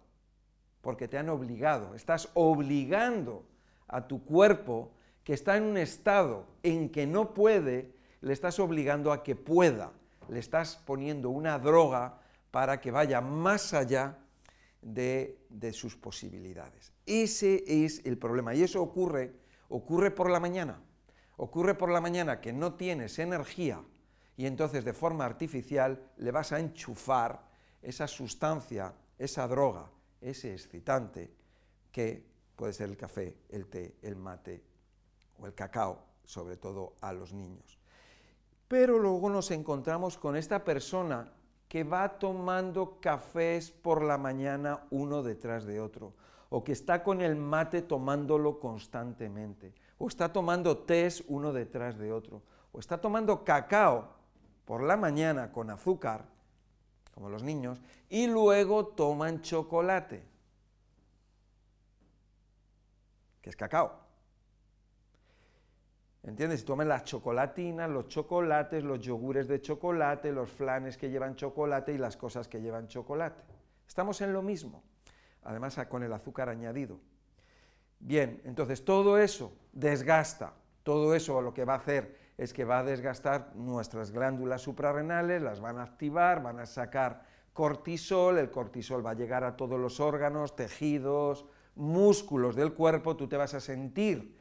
porque 0.81 1.07
te 1.07 1.19
han 1.19 1.29
obligado, 1.29 1.93
estás 1.93 2.31
obligando 2.33 3.45
a 3.87 4.07
tu 4.07 4.25
cuerpo 4.25 4.91
que 5.23 5.35
está 5.35 5.55
en 5.55 5.65
un 5.65 5.77
estado 5.77 6.47
en 6.63 6.89
que 6.89 7.05
no 7.05 7.35
puede, 7.35 7.93
le 8.21 8.33
estás 8.33 8.59
obligando 8.59 9.11
a 9.11 9.21
que 9.21 9.35
pueda, 9.35 9.91
le 10.29 10.39
estás 10.39 10.77
poniendo 10.77 11.29
una 11.29 11.59
droga 11.59 12.19
para 12.49 12.81
que 12.81 12.89
vaya 12.89 13.21
más 13.21 13.75
allá 13.75 14.17
de, 14.81 15.37
sus 15.73 15.95
posibilidades. 15.95 16.91
Ese 17.05 17.63
es 17.67 18.03
el 18.03 18.17
problema. 18.17 18.55
Y 18.55 18.63
eso 18.63 18.81
ocurre, 18.81 19.35
ocurre 19.69 20.09
por 20.09 20.31
la 20.31 20.39
mañana. 20.39 20.81
Ocurre 21.35 21.75
por 21.75 21.91
la 21.91 22.01
mañana 22.01 22.41
que 22.41 22.51
no 22.51 22.73
tienes 22.73 23.19
energía 23.19 23.79
y 24.35 24.47
entonces 24.47 24.83
de 24.83 24.93
forma 24.93 25.23
artificial 25.23 26.01
le 26.17 26.31
vas 26.31 26.51
a 26.51 26.59
enchufar 26.59 27.46
esa 27.81 28.07
sustancia, 28.07 28.93
esa 29.17 29.47
droga, 29.47 29.89
ese 30.21 30.53
excitante 30.53 31.31
que 31.91 32.25
puede 32.55 32.73
ser 32.73 32.89
el 32.89 32.97
café, 32.97 33.37
el 33.49 33.67
té, 33.67 33.95
el 34.01 34.15
mate 34.15 34.63
o 35.39 35.45
el 35.45 35.53
cacao, 35.53 35.99
sobre 36.23 36.57
todo 36.57 36.93
a 37.01 37.13
los 37.13 37.33
niños. 37.33 37.77
Pero 38.67 38.99
luego 38.99 39.29
nos 39.29 39.51
encontramos 39.51 40.17
con 40.17 40.35
esta 40.35 40.63
persona 40.63 41.31
que 41.67 41.83
va 41.83 42.17
tomando 42.19 42.99
cafés 42.99 43.71
por 43.71 44.03
la 44.03 44.17
mañana 44.17 44.85
uno 44.89 45.23
detrás 45.23 45.65
de 45.65 45.79
otro, 45.79 46.13
o 46.49 46.63
que 46.63 46.71
está 46.71 47.03
con 47.03 47.21
el 47.21 47.35
mate 47.35 47.81
tomándolo 47.81 48.59
constantemente, 48.59 49.73
o 49.97 50.07
está 50.07 50.31
tomando 50.31 50.79
tés 50.79 51.23
uno 51.27 51.51
detrás 51.51 51.97
de 51.97 52.11
otro, 52.11 52.41
o 52.71 52.79
está 52.79 52.99
tomando 52.99 53.43
cacao 53.43 54.07
por 54.65 54.83
la 54.83 54.97
mañana 54.97 55.51
con 55.51 55.69
azúcar, 55.69 56.25
como 57.17 57.31
los 57.31 57.41
niños, 57.41 57.81
y 58.09 58.27
luego 58.27 58.89
toman 58.89 59.41
chocolate, 59.41 60.23
que 63.41 63.49
es 63.49 63.55
cacao. 63.55 63.91
¿Entiendes? 66.21 66.59
Si 66.59 66.65
tomen 66.67 66.87
las 66.87 67.05
chocolatinas, 67.05 67.89
los 67.89 68.07
chocolates, 68.07 68.83
los 68.83 68.99
yogures 68.99 69.47
de 69.47 69.59
chocolate, 69.59 70.31
los 70.31 70.51
flanes 70.51 70.95
que 70.95 71.09
llevan 71.09 71.35
chocolate 71.35 71.91
y 71.91 71.97
las 71.97 72.15
cosas 72.15 72.47
que 72.47 72.61
llevan 72.61 72.87
chocolate. 72.87 73.41
Estamos 73.87 74.21
en 74.21 74.31
lo 74.31 74.43
mismo, 74.43 74.83
además 75.41 75.75
con 75.89 76.03
el 76.03 76.13
azúcar 76.13 76.49
añadido. 76.49 76.99
Bien, 77.97 78.43
entonces 78.45 78.85
todo 78.85 79.17
eso 79.17 79.53
desgasta, 79.73 80.53
todo 80.83 81.15
eso 81.15 81.41
lo 81.41 81.51
que 81.51 81.65
va 81.65 81.73
a 81.73 81.77
hacer 81.77 82.26
es 82.37 82.53
que 82.53 82.65
va 82.65 82.79
a 82.79 82.83
desgastar 82.83 83.55
nuestras 83.55 84.11
glándulas 84.11 84.61
suprarrenales, 84.61 85.41
las 85.41 85.59
van 85.59 85.79
a 85.79 85.83
activar, 85.83 86.43
van 86.43 86.59
a 86.59 86.65
sacar 86.65 87.23
cortisol, 87.53 88.37
el 88.37 88.51
cortisol 88.51 89.03
va 89.03 89.11
a 89.11 89.15
llegar 89.15 89.43
a 89.43 89.57
todos 89.57 89.79
los 89.79 89.99
órganos, 89.99 90.55
tejidos, 90.55 91.45
músculos 91.75 92.55
del 92.55 92.73
cuerpo, 92.73 93.15
tú 93.15 93.27
te 93.27 93.37
vas 93.37 93.55
a 93.55 93.59
sentir 93.59 94.37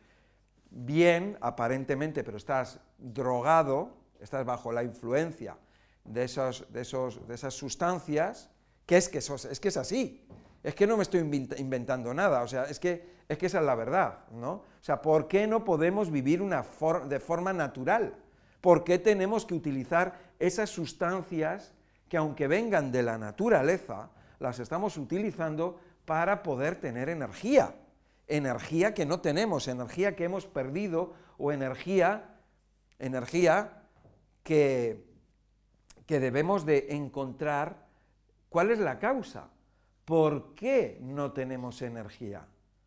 bien, 0.70 1.38
aparentemente, 1.40 2.22
pero 2.22 2.36
estás 2.36 2.80
drogado, 2.98 3.96
estás 4.20 4.44
bajo 4.44 4.72
la 4.72 4.82
influencia 4.82 5.56
de, 6.04 6.24
esos, 6.24 6.70
de, 6.70 6.82
esos, 6.82 7.26
de 7.26 7.34
esas 7.34 7.54
sustancias, 7.54 8.50
que 8.84 8.98
es 8.98 9.08
que, 9.08 9.18
es 9.18 9.60
que 9.60 9.68
es 9.68 9.76
así, 9.76 10.26
es 10.62 10.74
que 10.74 10.86
no 10.86 10.96
me 10.98 11.02
estoy 11.02 11.20
inventando 11.20 12.12
nada, 12.12 12.42
o 12.42 12.48
sea, 12.48 12.64
es 12.64 12.78
que, 12.78 13.15
es 13.28 13.38
que 13.38 13.46
esa 13.46 13.58
es 13.58 13.64
la 13.64 13.74
verdad, 13.74 14.18
¿no? 14.30 14.52
O 14.52 14.64
sea, 14.80 15.02
¿por 15.02 15.28
qué 15.28 15.46
no 15.46 15.64
podemos 15.64 16.10
vivir 16.10 16.42
una 16.42 16.64
de 17.08 17.20
forma 17.20 17.52
natural? 17.52 18.14
¿Por 18.60 18.84
qué 18.84 18.98
tenemos 18.98 19.44
que 19.44 19.54
utilizar 19.54 20.14
esas 20.38 20.70
sustancias 20.70 21.74
que 22.08 22.16
aunque 22.16 22.46
vengan 22.46 22.92
de 22.92 23.02
la 23.02 23.18
naturaleza, 23.18 24.10
las 24.38 24.60
estamos 24.60 24.96
utilizando 24.96 25.80
para 26.04 26.42
poder 26.42 26.76
tener 26.76 27.08
energía? 27.08 27.74
energía 28.26 28.94
que 28.94 29.06
no 29.06 29.20
tenemos, 29.20 29.68
energía 29.68 30.16
que 30.16 30.24
hemos 30.24 30.46
perdido 30.46 31.14
o 31.38 31.52
energía, 31.52 32.36
energía 32.98 33.82
que, 34.42 35.04
que 36.06 36.20
debemos 36.20 36.66
de 36.66 36.88
encontrar 36.90 37.86
cuál 38.48 38.70
es 38.70 38.78
la 38.78 38.98
causa. 38.98 39.48
¿Por 40.04 40.54
qué 40.54 40.98
no 41.00 41.32
tenemos 41.32 41.82
energía? 41.82 42.46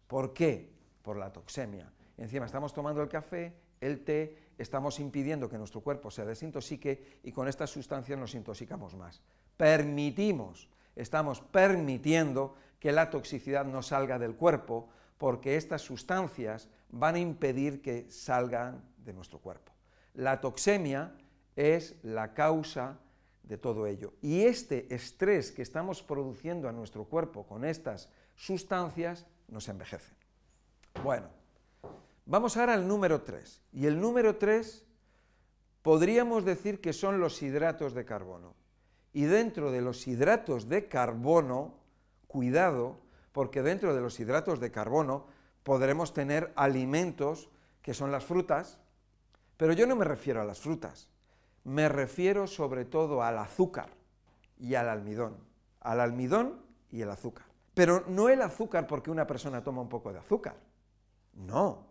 ¿Por 0.10 0.34
qué? 0.34 0.68
Por 1.04 1.18
la 1.18 1.32
toxemia. 1.32 1.94
Encima 2.18 2.48
estamos 2.48 2.74
tomando 2.74 3.04
el 3.04 3.08
café, 3.08 3.54
el 3.80 4.04
té, 4.04 4.36
estamos 4.58 5.00
impidiendo 5.00 5.48
que 5.48 5.60
nuestro 5.60 5.82
cuerpo 5.82 6.10
se 6.10 6.26
desintoxique 6.26 7.20
y 7.22 7.32
con 7.32 7.48
estas 7.48 7.70
sustancias 7.70 8.18
nos 8.18 8.34
intoxicamos 8.34 8.96
más. 8.96 9.22
Permitimos, 9.56 10.68
estamos 10.96 11.42
permitiendo 11.42 12.56
que 12.80 12.92
la 12.92 13.12
toxicidad 13.12 13.66
no 13.66 13.84
salga 13.84 14.18
del 14.18 14.36
cuerpo 14.36 14.90
porque 15.20 15.58
estas 15.58 15.84
sustancias 15.84 16.70
van 16.90 17.14
a 17.14 17.20
impedir 17.20 17.84
que 17.84 18.10
salgan 18.10 18.84
de 18.98 19.14
nuestro 19.14 19.38
cuerpo. 19.38 19.74
La 20.16 20.42
toxemia 20.42 21.14
es 21.56 21.96
la 22.02 22.34
causa 22.34 22.98
de 23.44 23.60
todo 23.60 23.86
ello. 23.86 24.14
Y 24.24 24.42
este 24.42 24.92
estrés 24.92 25.52
que 25.52 25.62
estamos 25.62 26.02
produciendo 26.02 26.68
a 26.68 26.72
nuestro 26.72 27.06
cuerpo 27.06 27.46
con 27.46 27.64
estas 27.64 28.10
sustancias 28.36 29.28
nos 29.52 29.68
envejece. 29.70 30.14
Bueno, 31.04 31.28
vamos 32.26 32.58
ahora 32.58 32.74
al 32.74 32.88
número 32.88 33.22
3. 33.22 33.62
Y 33.74 33.86
el 33.86 34.00
número 34.00 34.38
3 34.38 34.86
podríamos 35.82 36.46
decir 36.46 36.82
que 36.82 36.94
son 36.94 37.20
los 37.20 37.42
hidratos 37.42 37.94
de 37.94 38.06
carbono. 38.06 38.56
Y 39.14 39.24
dentro 39.24 39.72
de 39.72 39.82
los 39.82 40.08
hidratos 40.08 40.70
de 40.70 40.88
carbono, 40.88 41.76
cuidado, 42.28 43.00
porque 43.32 43.62
dentro 43.62 43.96
de 43.96 44.02
los 44.02 44.20
hidratos 44.20 44.60
de 44.60 44.72
carbono 44.72 45.26
podremos 45.64 46.14
tener 46.14 46.54
alimentos 46.56 47.50
que 47.82 47.94
son 47.94 48.12
las 48.12 48.26
frutas, 48.26 48.80
pero 49.58 49.74
yo 49.74 49.88
no 49.88 49.96
me 49.96 50.06
refiero 50.06 50.42
a 50.42 50.46
las 50.46 50.60
frutas, 50.60 51.10
me 51.64 51.90
refiero 51.90 52.48
sobre 52.48 52.86
todo 52.86 53.24
al 53.24 53.38
azúcar 53.38 53.90
y 54.58 54.76
al 54.76 54.90
almidón, 54.90 55.38
al 55.80 56.00
almidón 56.00 56.62
y 56.92 57.02
el 57.02 57.10
azúcar. 57.10 57.49
Pero 57.80 58.04
no 58.10 58.28
el 58.28 58.42
azúcar 58.42 58.86
porque 58.86 59.10
una 59.10 59.26
persona 59.26 59.64
toma 59.64 59.82
un 59.82 59.88
poco 59.88 60.12
de 60.12 60.20
azúcar, 60.20 60.58
no, 61.32 61.86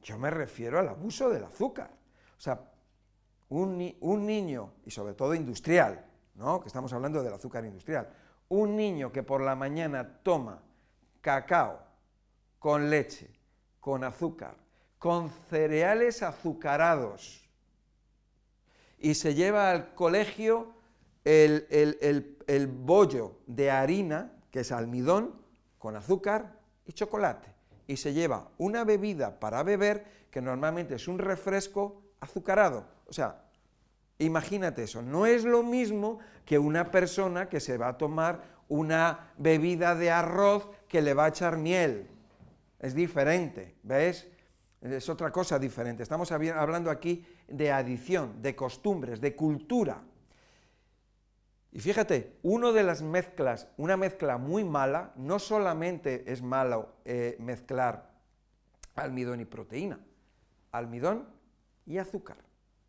yo 0.00 0.16
me 0.16 0.30
refiero 0.30 0.78
al 0.78 0.88
abuso 0.88 1.28
del 1.28 1.44
azúcar. 1.44 1.90
O 2.38 2.40
sea, 2.40 2.58
un, 3.50 3.94
un 4.00 4.24
niño, 4.24 4.72
y 4.86 4.90
sobre 4.90 5.12
todo 5.12 5.34
industrial, 5.34 6.06
¿no? 6.36 6.62
que 6.62 6.68
estamos 6.68 6.90
hablando 6.94 7.22
del 7.22 7.34
azúcar 7.34 7.66
industrial, 7.66 8.08
un 8.48 8.76
niño 8.76 9.12
que 9.12 9.22
por 9.22 9.42
la 9.42 9.54
mañana 9.54 10.20
toma 10.22 10.62
cacao 11.20 11.80
con 12.58 12.88
leche, 12.88 13.28
con 13.78 14.04
azúcar, 14.04 14.56
con 14.98 15.28
cereales 15.50 16.22
azucarados 16.22 17.46
y 18.98 19.12
se 19.12 19.34
lleva 19.34 19.70
al 19.70 19.92
colegio 19.92 20.72
el, 21.26 21.66
el, 22.46 22.66
bollo 22.68 23.40
de 23.46 23.70
harina, 23.70 24.32
que 24.50 24.60
es 24.60 24.72
almidón, 24.72 25.34
con 25.78 25.96
azúcar 25.96 26.58
y 26.86 26.92
chocolate. 26.92 27.54
Y 27.86 27.96
se 27.96 28.12
lleva 28.12 28.48
una 28.58 28.84
bebida 28.84 29.38
para 29.38 29.62
beber, 29.62 30.26
que 30.30 30.42
normalmente 30.42 30.96
es 30.96 31.08
un 31.08 31.18
refresco 31.18 32.02
azucarado. 32.20 32.86
O 33.06 33.12
sea, 33.12 33.44
imagínate 34.18 34.82
eso, 34.82 35.02
no 35.02 35.26
es 35.26 35.44
lo 35.44 35.62
mismo 35.62 36.18
que 36.44 36.58
una 36.58 36.90
persona 36.90 37.48
que 37.48 37.60
se 37.60 37.78
va 37.78 37.88
a 37.88 37.98
tomar 37.98 38.56
una 38.68 39.32
bebida 39.38 39.94
de 39.94 40.10
arroz 40.10 40.68
que 40.88 41.02
le 41.02 41.14
va 41.14 41.26
a 41.26 41.28
echar 41.28 41.56
miel. 41.56 42.08
Es 42.78 42.94
diferente, 42.94 43.76
¿ves? 43.82 44.28
Es 44.80 45.08
otra 45.08 45.30
cosa 45.32 45.58
diferente. 45.58 46.02
Estamos 46.02 46.30
hablando 46.32 46.90
aquí 46.90 47.24
de 47.48 47.72
adición, 47.72 48.42
de 48.42 48.54
costumbres, 48.54 49.20
de 49.20 49.34
cultura. 49.34 50.02
Y 51.72 51.80
fíjate, 51.80 52.38
una 52.42 52.72
de 52.72 52.82
las 52.82 53.02
mezclas, 53.02 53.68
una 53.76 53.96
mezcla 53.96 54.38
muy 54.38 54.64
mala, 54.64 55.12
no 55.16 55.38
solamente 55.38 56.30
es 56.32 56.42
malo 56.42 56.94
eh, 57.04 57.36
mezclar 57.38 58.10
almidón 58.94 59.40
y 59.40 59.44
proteína, 59.44 60.00
almidón 60.72 61.28
y 61.84 61.98
azúcar, 61.98 62.38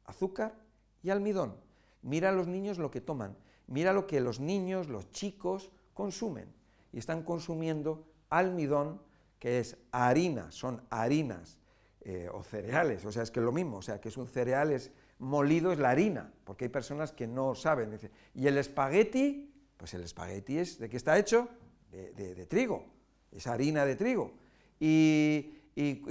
azúcar 0.06 0.56
y 1.04 1.10
almidón. 1.10 1.56
Mira 2.02 2.30
a 2.30 2.32
los 2.32 2.48
niños 2.48 2.78
lo 2.78 2.92
que 2.92 3.02
toman, 3.02 3.36
mira 3.68 3.94
lo 3.94 4.08
que 4.08 4.22
los 4.22 4.40
niños, 4.40 4.88
los 4.88 5.12
chicos 5.12 5.72
consumen. 5.94 6.54
Y 6.94 7.00
están 7.00 7.24
consumiendo 7.24 8.08
almidón, 8.30 9.02
que 9.40 9.60
es 9.60 9.78
harina, 9.92 10.50
son 10.52 10.82
harinas 10.90 11.58
eh, 12.02 12.30
o 12.32 12.42
cereales, 12.44 13.06
o 13.06 13.12
sea, 13.12 13.24
es 13.24 13.32
que 13.32 13.40
es 13.40 13.46
lo 13.46 13.52
mismo, 13.52 13.78
o 13.78 13.82
sea, 13.82 14.00
que 14.00 14.10
es 14.10 14.18
un 14.18 14.28
cereal, 14.28 14.72
es 14.72 14.92
molido, 15.19 15.71
es 15.71 15.80
la 15.80 15.89
harina, 15.89 16.32
porque 16.43 16.65
hay 16.65 16.69
personas 16.69 17.12
que 17.12 17.27
no 17.27 17.56
saben. 17.56 17.97
Y 18.34 18.47
el 18.47 18.58
espagueti, 18.58 19.53
pues 19.77 19.93
el 19.93 20.03
espagueti 20.03 20.58
es, 20.58 20.80
¿de 20.80 20.89
qué 20.89 20.97
está 20.97 21.17
hecho? 21.17 21.49
De, 21.91 22.45
trigo, 22.45 22.86
es 23.32 23.47
harina 23.47 23.86
de 23.86 23.95
trigo. 23.95 24.34
Y, 24.80 25.53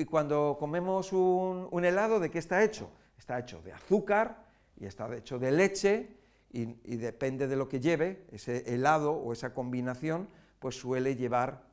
cuando 0.08 0.56
comemos 0.58 1.12
un, 1.12 1.68
un 1.70 1.84
helado, 1.84 2.20
¿de 2.20 2.30
qué 2.30 2.38
está 2.38 2.62
hecho? 2.62 2.90
Está 3.18 3.38
hecho 3.38 3.60
de 3.62 3.72
azúcar 3.72 4.44
y 4.78 4.86
está 4.86 5.14
hecho 5.16 5.38
de 5.38 5.50
leche 5.50 6.16
y, 6.52 6.96
depende 6.96 7.46
de 7.48 7.56
lo 7.56 7.68
que 7.68 7.80
lleve, 7.80 8.24
ese 8.32 8.72
helado 8.72 9.12
o 9.12 9.32
esa 9.32 9.52
combinación, 9.52 10.28
pues 10.58 10.78
suele 10.78 11.14
llevar 11.16 11.65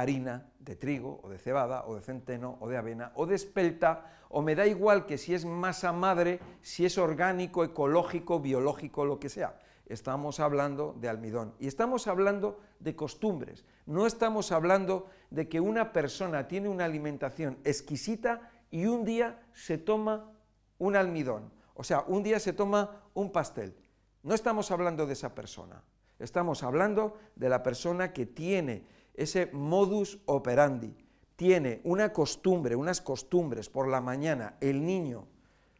harina 0.00 0.50
de 0.58 0.76
trigo 0.76 1.20
o 1.22 1.28
de 1.28 1.38
cebada 1.38 1.84
o 1.86 1.94
de 1.94 2.00
centeno 2.00 2.58
o 2.60 2.68
de 2.68 2.76
avena 2.76 3.12
o 3.14 3.26
de 3.26 3.34
espelta 3.34 4.06
o 4.28 4.42
me 4.42 4.54
da 4.54 4.66
igual 4.66 5.06
que 5.06 5.18
si 5.18 5.34
es 5.34 5.44
masa 5.44 5.92
madre, 5.92 6.40
si 6.62 6.84
es 6.84 6.98
orgánico, 6.98 7.64
ecológico, 7.64 8.40
biológico, 8.40 9.04
lo 9.04 9.18
que 9.18 9.28
sea. 9.28 9.58
Estamos 9.86 10.38
hablando 10.38 10.94
de 11.00 11.08
almidón 11.08 11.54
y 11.58 11.66
estamos 11.66 12.06
hablando 12.06 12.60
de 12.78 12.94
costumbres. 12.94 13.64
No 13.86 14.06
estamos 14.06 14.52
hablando 14.52 15.10
de 15.30 15.48
que 15.48 15.58
una 15.60 15.92
persona 15.92 16.46
tiene 16.46 16.68
una 16.68 16.84
alimentación 16.84 17.58
exquisita 17.64 18.50
y 18.70 18.86
un 18.86 19.04
día 19.04 19.42
se 19.52 19.78
toma 19.78 20.30
un 20.78 20.94
almidón. 20.94 21.50
O 21.74 21.82
sea, 21.82 22.04
un 22.06 22.22
día 22.22 22.38
se 22.38 22.52
toma 22.52 23.02
un 23.14 23.32
pastel 23.32 23.74
no 24.22 24.34
estamos 24.34 24.70
hablando 24.70 25.06
de 25.06 25.14
esa 25.14 25.34
persona, 25.34 25.82
estamos 26.18 26.62
hablando 26.62 27.16
de 27.36 27.48
la 27.48 27.62
persona 27.62 28.12
que 28.12 28.26
tiene 28.26 28.84
ese 29.14 29.50
modus 29.52 30.18
operandi, 30.26 30.96
tiene 31.36 31.80
una 31.84 32.12
costumbre, 32.12 32.76
unas 32.76 33.00
costumbres. 33.00 33.68
Por 33.68 33.88
la 33.88 34.00
mañana, 34.00 34.56
el 34.60 34.84
niño 34.84 35.26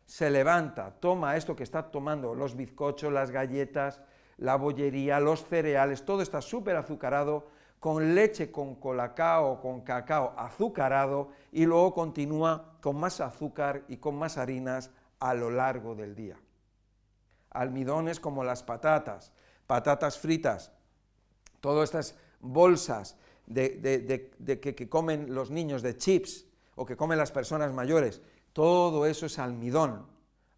se 0.07 0.31
levanta, 0.31 0.93
toma 1.01 1.37
esto 1.37 1.55
que 1.55 1.63
está 1.63 1.91
tomando, 1.91 2.35
los 2.35 2.57
bizcochos, 2.57 3.13
las 3.13 3.31
galletas, 3.31 4.01
la 4.39 4.57
bollería, 4.57 5.21
los 5.21 5.45
cereales, 5.45 6.05
todo 6.05 6.23
está 6.23 6.41
súper 6.41 6.77
azucarado, 6.77 7.47
con 7.79 8.15
leche, 8.15 8.51
con 8.51 8.75
colacao, 8.75 9.61
con 9.61 9.81
cacao 9.81 10.35
azucarado 10.37 11.31
y 11.51 11.65
luego 11.65 11.95
continúa 11.95 12.77
con 12.81 12.97
más 12.97 13.21
azúcar 13.21 13.85
y 13.89 13.97
con 13.97 14.17
más 14.17 14.37
harinas 14.37 14.91
a 15.19 15.35
lo 15.35 15.51
largo 15.51 15.95
del 15.95 16.15
día. 16.15 16.37
Almidones 17.51 18.21
como 18.21 18.45
las 18.45 18.63
patatas, 18.63 19.33
patatas 19.67 20.19
fritas, 20.19 20.73
todas 21.61 21.85
estas 21.89 22.17
bolsas 22.41 23.17
de, 23.47 24.61
que, 24.61 24.89
comen 24.89 25.35
los 25.35 25.51
niños 25.51 25.83
de 25.83 25.97
chips 25.97 26.47
o 26.77 26.87
que 26.87 26.97
comen 26.97 27.19
las 27.19 27.33
personas 27.33 27.73
mayores, 27.73 28.23
Todo 28.53 29.07
eso 29.07 29.27
es 29.27 29.39
almidón. 29.39 30.07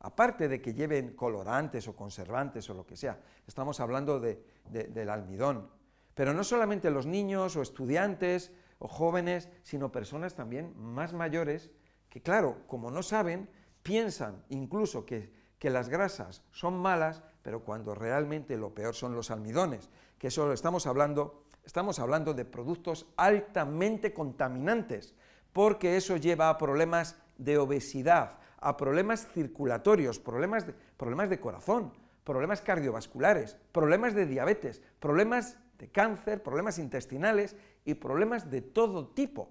Aparte 0.01 0.49
de 0.49 0.61
que 0.61 0.75
lleven 0.75 1.15
colorantes 1.15 1.87
o 1.87 1.95
conservantes 1.95 2.69
o 2.71 2.75
lo 2.75 2.87
que 2.87 2.97
sea, 2.97 3.21
estamos 3.47 3.81
hablando 3.81 4.19
del 4.19 5.09
almidón. 5.11 5.69
Pero 6.15 6.35
no 6.35 6.43
solamente 6.45 6.91
los 6.91 7.07
niños 7.07 7.57
o 7.57 7.63
estudiantes 7.63 8.53
o 8.79 8.89
jóvenes, 8.89 9.49
sino 9.63 9.93
personas 9.93 10.35
también 10.35 10.75
más 10.77 11.13
mayores 11.13 11.71
que, 12.09 12.21
claro, 12.21 12.67
como 12.67 12.91
no 12.91 13.03
saben, 13.03 13.49
piensan 13.83 14.45
incluso 14.49 15.07
que, 15.07 15.33
que 15.59 15.71
las 15.71 15.89
grasas 15.89 16.43
son 16.51 16.75
malas, 16.75 17.23
pero 17.43 17.65
cuando 17.65 17.95
realmente 17.95 18.57
lo 18.57 18.75
peor 18.75 18.95
son 18.95 19.15
los 19.15 19.31
almidones, 19.31 19.89
que 20.19 20.27
eso 20.29 20.53
estamos 20.53 20.87
hablando, 20.87 21.45
estamos 21.65 21.99
hablando 21.99 22.35
de 22.35 22.45
productos 22.45 23.07
altamente 23.17 24.13
contaminantes, 24.13 25.15
porque 25.53 25.97
eso 25.97 26.17
lleva 26.17 26.49
a 26.49 26.59
problemas 26.59 27.17
de 27.39 27.59
obesidad, 27.59 28.39
a 28.59 28.77
problemas 28.77 29.27
circulatorios, 29.33 30.19
problemas 30.19 30.67
de, 30.67 30.75
problemas 30.97 31.31
de 31.31 31.41
corazón, 31.41 31.93
problemas 32.25 32.61
cardiovasculares, 32.61 33.57
problemas 33.73 34.15
de 34.15 34.27
diabetes, 34.27 34.83
problemas 34.99 35.59
de 35.79 35.91
cáncer, 35.91 36.43
problemas 36.43 36.79
intestinales 36.79 37.57
y 37.85 37.95
problemas 37.95 38.51
de 38.51 38.63
todo 38.63 39.09
tipo. 39.09 39.51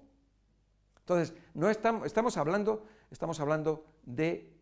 Entonces, 0.99 1.35
no 1.53 1.69
estamos, 1.69 2.05
estamos, 2.05 2.37
hablando, 2.37 2.85
estamos 3.11 3.39
hablando 3.39 3.85
de 4.03 4.53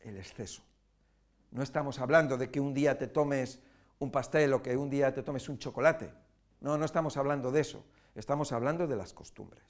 el 0.00 0.16
exceso. 0.16 0.62
No 1.52 1.62
estamos 1.62 1.98
hablando 1.98 2.36
de 2.36 2.50
que 2.50 2.60
un 2.60 2.74
día 2.74 2.98
te 2.98 3.06
tomes 3.06 3.60
un 4.00 4.10
pastel 4.10 4.52
o 4.52 4.62
que 4.62 4.76
un 4.76 4.90
día 4.90 5.14
te 5.14 5.22
tomes 5.22 5.48
un 5.48 5.58
chocolate. 5.58 6.10
No, 6.60 6.76
no 6.76 6.84
estamos 6.84 7.16
hablando 7.16 7.52
de 7.52 7.60
eso. 7.60 7.84
Estamos 8.14 8.52
hablando 8.52 8.86
de 8.86 8.96
las 8.96 9.12
costumbres. 9.12 9.64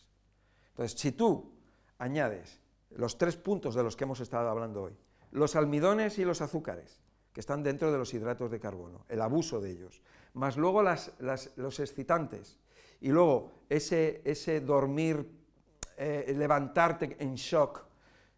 Entonces, 0.70 0.98
si 0.98 1.12
tú 1.12 1.52
añades 1.98 2.60
los 2.90 3.18
tres 3.18 3.36
puntos 3.36 3.74
de 3.74 3.82
los 3.82 3.96
que 3.96 4.04
hemos 4.04 4.20
estado 4.20 4.48
hablando 4.48 4.82
hoy, 4.84 4.96
los 5.32 5.54
almidones 5.54 6.18
y 6.18 6.24
los 6.24 6.40
azúcares, 6.40 7.00
que 7.32 7.40
están 7.40 7.62
dentro 7.62 7.92
de 7.92 7.98
los 7.98 8.12
hidratos 8.14 8.50
de 8.50 8.58
carbono, 8.58 9.04
el 9.08 9.20
abuso 9.20 9.60
de 9.60 9.70
ellos, 9.70 10.02
más 10.34 10.56
luego 10.56 10.82
los 10.82 11.80
excitantes, 11.80 12.58
y 13.00 13.10
luego 13.10 13.52
ese, 13.68 14.22
ese 14.24 14.60
dormir, 14.60 15.30
eh, 15.96 16.34
levantarte 16.36 17.16
en 17.20 17.34
shock, 17.34 17.84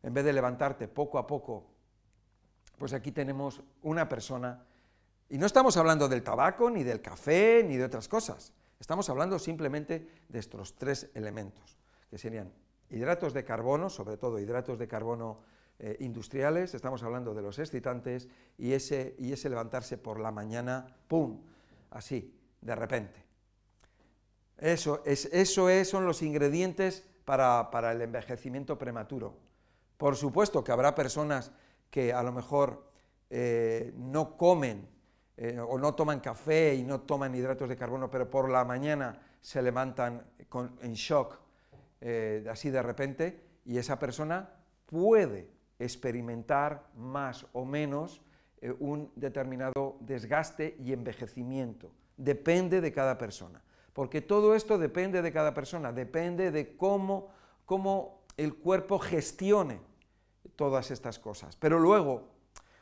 en 0.02 0.12
vez 0.12 0.24
de 0.24 0.32
levantarte 0.32 0.88
poco 0.88 1.18
a 1.18 1.26
poco, 1.26 1.70
pues 2.76 2.92
aquí 2.92 3.12
tenemos 3.12 3.62
una 3.82 4.08
persona, 4.08 4.66
y 5.32 5.38
no 5.38 5.46
estamos 5.46 5.78
hablando 5.78 6.10
del 6.10 6.22
tabaco, 6.22 6.68
ni 6.68 6.82
del 6.82 7.00
café, 7.00 7.64
ni 7.66 7.78
de 7.78 7.84
otras 7.84 8.06
cosas, 8.06 8.52
estamos 8.78 9.08
hablando 9.08 9.38
simplemente 9.38 10.06
de 10.28 10.38
estos 10.38 10.74
tres 10.74 11.10
elementos, 11.14 11.78
que 12.10 12.18
serían 12.18 12.52
hidratos 12.90 13.32
de 13.32 13.42
carbono, 13.42 13.88
sobre 13.88 14.18
todo 14.18 14.38
hidratos 14.38 14.78
de 14.78 14.86
carbono 14.86 15.40
eh, 15.78 15.96
industriales, 16.00 16.74
estamos 16.74 17.02
hablando 17.02 17.32
de 17.32 17.40
los 17.40 17.58
excitantes, 17.58 18.28
y 18.58 18.74
ese, 18.74 19.16
y 19.18 19.32
ese 19.32 19.48
levantarse 19.48 19.96
por 19.96 20.20
la 20.20 20.30
mañana, 20.30 20.94
¡pum!, 21.08 21.40
así, 21.88 22.38
de 22.60 22.74
repente. 22.74 23.24
Eso, 24.58 25.02
es, 25.06 25.30
eso 25.32 25.70
es, 25.70 25.88
son 25.88 26.04
los 26.04 26.20
ingredientes 26.20 27.08
para, 27.24 27.90
el 27.90 28.02
envejecimiento 28.02 28.76
prematuro. 28.76 29.38
Por 29.96 30.14
supuesto 30.14 30.62
que 30.62 30.72
habrá 30.72 30.94
personas 30.94 31.52
que 31.90 32.12
a 32.12 32.22
lo 32.22 32.32
mejor 32.32 32.86
eh, 33.30 33.94
no 33.96 34.36
comen 34.36 34.92
eh, 35.42 35.58
o 35.58 35.78
no 35.78 35.94
toman 35.94 36.20
café 36.20 36.74
y 36.74 36.84
no 36.84 37.00
toman 37.00 37.34
hidratos 37.34 37.68
de 37.68 37.76
carbono, 37.76 38.10
pero 38.10 38.30
por 38.30 38.48
la 38.48 38.64
mañana 38.64 39.20
se 39.40 39.60
levantan 39.62 40.22
en 40.82 40.92
shock, 40.92 41.38
eh, 42.00 42.46
así 42.50 42.70
de 42.70 42.82
repente, 42.82 43.42
y 43.64 43.78
esa 43.78 43.98
persona 43.98 44.50
puede 44.86 45.48
experimentar 45.78 46.86
más 46.94 47.46
o 47.52 47.64
menos 47.64 48.22
un 48.78 49.10
determinado 49.16 49.96
desgaste 49.98 50.76
y 50.78 50.92
envejecimiento. 50.92 51.90
Depende 52.16 52.80
de 52.80 52.92
cada 52.92 53.18
persona 53.18 53.60
porque 53.92 54.20
todo 54.22 54.54
esto 54.54 54.78
depende 54.78 55.22
de 55.22 55.32
cada 55.32 55.52
persona, 55.52 55.92
depende 55.92 56.50
de 56.50 56.76
cómo, 56.76 57.28
cómo 57.66 58.22
el 58.36 58.54
cuerpo 58.54 58.98
gestione 58.98 59.80
todas 60.56 60.90
estas 60.90 61.18
cosas. 61.18 61.56
Pero 61.56 61.78
luego, 61.78 62.28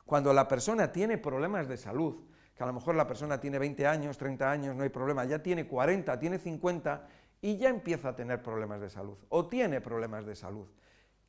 cuando 0.06 0.32
la 0.32 0.46
persona 0.46 0.92
tiene 0.92 1.18
problemas 1.18 1.68
de 1.68 1.76
salud, 1.76 2.16
que 2.60 2.64
a 2.64 2.66
lo 2.66 2.74
mejor 2.74 2.94
la 2.94 3.06
persona 3.06 3.40
tiene 3.40 3.58
20 3.58 3.86
años, 3.86 4.18
30 4.18 4.50
años, 4.50 4.76
no 4.76 4.82
hay 4.82 4.90
problema, 4.90 5.24
ya 5.24 5.42
tiene 5.42 5.66
40, 5.66 6.18
tiene 6.18 6.38
50 6.38 7.08
y 7.40 7.56
ya 7.56 7.70
empieza 7.70 8.10
a 8.10 8.14
tener 8.14 8.42
problemas 8.42 8.82
de 8.82 8.90
salud 8.90 9.16
o 9.30 9.46
tiene 9.46 9.80
problemas 9.80 10.26
de 10.26 10.36
salud. 10.36 10.68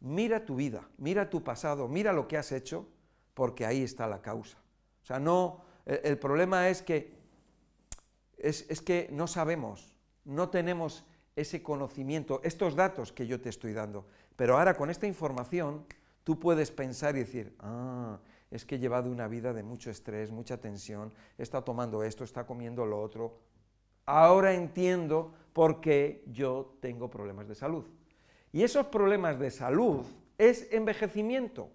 Mira 0.01 0.43
tu 0.43 0.57
vida, 0.57 0.89
mira 0.97 1.29
tu 1.29 1.41
pasado, 1.41 1.87
mira 1.87 2.11
lo 2.11 2.27
que 2.27 2.37
has 2.37 2.51
hecho, 2.51 2.85
porque 3.33 3.65
ahí 3.65 3.81
está 3.81 4.07
la 4.07 4.21
causa. 4.21 4.57
O 5.03 5.05
sea, 5.05 5.21
no, 5.21 5.61
el 5.85 6.19
problema 6.19 6.67
es 6.67 6.81
que 6.81 7.13
es, 8.37 8.81
que 8.81 9.07
no 9.09 9.25
sabemos, 9.25 9.95
no 10.25 10.49
tenemos 10.49 11.05
ese 11.37 11.63
conocimiento, 11.63 12.41
estos 12.43 12.75
datos 12.75 13.13
que 13.13 13.25
yo 13.25 13.39
te 13.39 13.47
estoy 13.47 13.71
dando. 13.71 14.05
Pero 14.35 14.57
ahora 14.57 14.75
con 14.75 14.89
esta 14.89 15.07
información 15.07 15.85
tú 16.25 16.37
puedes 16.37 16.71
pensar 16.71 17.15
y 17.15 17.19
decir, 17.19 17.55
ah, 17.59 18.19
es 18.51 18.65
que 18.65 18.75
he 18.75 18.79
llevado 18.79 19.09
una 19.09 19.27
vida 19.27 19.53
de 19.53 19.63
mucho 19.63 19.89
estrés, 19.89 20.29
mucha 20.29 20.57
tensión, 20.57 21.13
estado 21.37 21.63
tomando 21.63 22.03
esto, 22.03 22.23
está 22.23 22.45
comiendo 22.45 22.85
lo 22.85 23.01
otro. 23.01 23.39
Ahora 24.05 24.53
entiendo 24.53 25.33
por 25.53 25.81
qué 25.81 26.23
yo 26.27 26.77
tengo 26.81 27.09
problemas 27.09 27.47
de 27.47 27.55
salud. 27.55 27.85
Y 28.51 28.63
esos 28.63 28.87
problemas 28.87 29.39
de 29.39 29.49
salud 29.49 30.05
es 30.37 30.67
envejecimiento. 30.71 31.69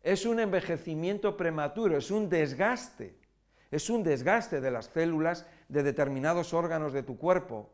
Es 0.00 0.24
un 0.24 0.40
envejecimiento 0.40 1.36
prematuro, 1.36 1.98
es 1.98 2.10
un 2.10 2.28
desgaste 2.28 3.22
es 3.72 3.88
un 3.88 4.04
desgaste 4.04 4.60
de 4.60 4.70
las 4.70 4.86
células 4.86 5.46
de 5.68 5.82
determinados 5.82 6.52
órganos 6.52 6.92
de 6.92 7.02
tu 7.02 7.16
cuerpo. 7.16 7.72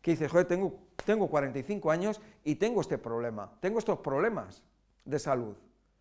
Que 0.00 0.12
dices, 0.12 0.30
joder, 0.30 0.46
tengo, 0.46 0.78
tengo 1.04 1.28
45 1.28 1.90
años 1.90 2.20
y 2.44 2.54
tengo 2.54 2.80
este 2.80 2.96
problema, 2.96 3.52
tengo 3.60 3.80
estos 3.80 3.98
problemas 3.98 4.62
de 5.04 5.18
salud. 5.18 5.56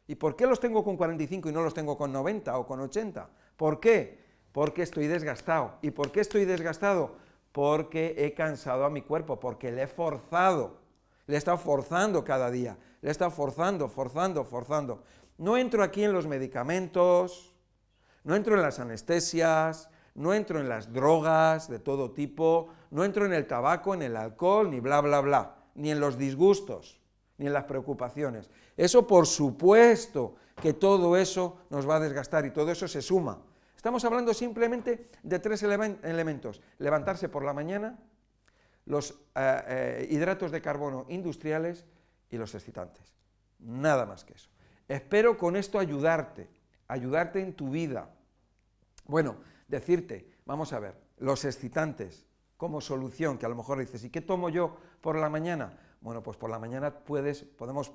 ¿Y 0.08 0.16
por 0.16 0.36
qué 0.36 0.46
los 0.46 0.60
tengo 0.60 0.84
con 0.84 0.98
45 0.98 1.50
y 1.50 1.52
no 1.52 1.62
los 1.64 1.74
tengo 1.74 1.98
con 1.98 2.12
90 2.12 2.58
o 2.58 2.66
con 2.66 2.80
80? 2.82 3.30
¿Por 3.56 3.80
qué? 3.80 4.20
Porque 4.52 4.84
estoy 4.84 5.08
desgastado. 5.08 5.76
¿Y 5.82 5.92
por 5.92 6.12
qué 6.12 6.20
estoy 6.20 6.46
desgastado? 6.46 7.16
Porque 7.52 8.16
he 8.18 8.34
cansado 8.34 8.86
a 8.86 8.90
mi 8.90 9.02
cuerpo, 9.02 9.40
porque 9.40 9.72
le 9.72 9.84
he 9.84 9.88
forzado, 9.88 10.78
le 11.28 11.36
he 11.36 11.38
estado 11.38 11.58
forzando 11.58 12.24
cada 12.24 12.52
día, 12.52 12.78
le 13.02 13.10
he 13.10 13.12
estado 13.12 13.32
forzando, 13.32 13.90
forzando, 13.90 14.44
forzando. 14.44 15.04
No 15.38 15.58
entro 15.58 15.84
aquí 15.84 16.04
en 16.04 16.14
los 16.14 16.28
medicamentos, 16.28 17.56
no 18.24 18.36
entro 18.36 18.56
en 18.56 18.62
las 18.62 18.80
anestesias, 18.80 19.90
no 20.14 20.34
entro 20.34 20.60
en 20.60 20.70
las 20.70 20.92
drogas 20.92 21.70
de 21.70 21.80
todo 21.80 22.12
tipo, 22.12 22.70
no 22.90 23.04
entro 23.06 23.26
en 23.26 23.34
el 23.34 23.48
tabaco, 23.48 23.94
en 23.94 24.02
el 24.02 24.16
alcohol, 24.16 24.70
ni 24.70 24.80
bla, 24.80 25.02
bla, 25.02 25.22
bla, 25.22 25.56
ni 25.76 25.92
en 25.92 26.00
los 26.00 26.18
disgustos, 26.18 27.01
ni 27.42 27.48
en 27.48 27.54
las 27.54 27.64
preocupaciones. 27.66 28.52
Eso 28.78 29.08
por 29.08 29.26
supuesto 29.26 30.36
que 30.62 30.74
todo 30.74 31.18
eso 31.18 31.58
nos 31.72 31.90
va 31.90 31.96
a 31.96 32.00
desgastar 32.00 32.46
y 32.46 32.52
todo 32.52 32.72
eso 32.72 32.88
se 32.88 33.02
suma. 33.02 33.42
Estamos 33.76 34.06
hablando 34.06 34.32
simplemente 34.34 35.10
de 35.24 35.40
tres 35.40 35.64
elementos. 35.64 36.62
Levantarse 36.78 37.30
por 37.30 37.44
la 37.44 37.52
mañana, 37.52 37.98
los 38.86 39.12
eh, 39.36 39.64
eh, 39.68 40.08
hidratos 40.12 40.52
de 40.52 40.62
carbono 40.62 41.08
industriales 41.10 41.86
y 42.30 42.38
los 42.38 42.54
excitantes. 42.54 43.12
Nada 43.58 44.06
más 44.06 44.24
que 44.24 44.36
eso. 44.36 44.50
Espero 44.88 45.36
con 45.36 45.56
esto 45.56 45.80
ayudarte 45.80 46.48
ayudarte 46.92 47.42
en 47.42 47.54
tu 47.54 47.70
vida. 47.70 48.10
Bueno, 49.06 49.38
decirte, 49.68 50.30
vamos 50.46 50.74
a 50.74 50.80
ver, 50.80 50.96
los 51.18 51.46
excitantes 51.46 52.26
como 52.58 52.82
solución, 52.82 53.38
que 53.38 53.46
a 53.46 53.50
lo 53.50 53.56
mejor 53.56 53.80
dices, 53.80 54.04
¿y 54.04 54.10
qué 54.10 54.22
tomo 54.22 54.50
yo 54.50 54.78
por 55.00 55.18
la 55.18 55.30
mañana? 55.30 55.80
Bueno, 56.02 56.22
pues 56.22 56.38
por 56.38 56.50
la 56.50 56.60
mañana 56.60 56.94
puedes, 56.94 57.44
podemos, 57.44 57.92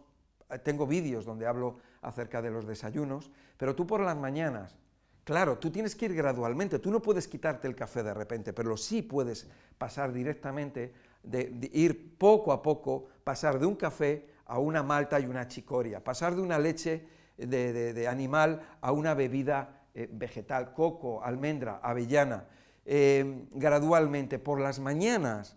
tengo 0.63 0.87
vídeos 0.87 1.25
donde 1.25 1.47
hablo 1.47 1.79
acerca 2.03 2.41
de 2.41 2.51
los 2.51 2.67
desayunos, 2.67 3.31
pero 3.57 3.75
tú 3.75 3.87
por 3.87 4.01
las 4.01 4.17
mañanas, 4.17 4.77
claro, 5.25 5.59
tú 5.59 5.71
tienes 5.71 5.95
que 5.95 6.07
ir 6.07 6.15
gradualmente, 6.15 6.79
tú 6.79 6.91
no 6.91 7.03
puedes 7.03 7.29
quitarte 7.29 7.69
el 7.69 7.75
café 7.75 8.03
de 8.03 8.15
repente, 8.15 8.53
pero 8.53 8.77
sí 8.77 9.03
puedes 9.03 9.49
pasar 9.77 10.13
directamente, 10.13 10.95
de, 11.23 11.51
de 11.51 11.71
ir 11.73 12.17
poco 12.17 12.53
a 12.53 12.63
poco, 12.63 13.09
pasar 13.25 13.59
de 13.59 13.67
un 13.67 13.75
café 13.75 14.31
a 14.47 14.59
una 14.59 14.83
malta 14.83 15.19
y 15.21 15.27
una 15.27 15.49
chicoria, 15.49 16.03
pasar 16.03 16.35
de 16.35 16.41
una 16.41 16.59
leche 16.59 17.07
de, 17.37 18.09
animal 18.09 18.63
a 18.81 18.93
una 18.93 19.15
bebida 19.15 19.83
eh, 19.95 20.09
vegetal, 20.11 20.73
coco, 20.73 21.23
almendra, 21.23 21.81
avellana, 21.83 22.47
eh, 22.85 23.47
gradualmente 23.53 24.39
por 24.39 24.61
las 24.61 24.79
mañanas 24.79 25.57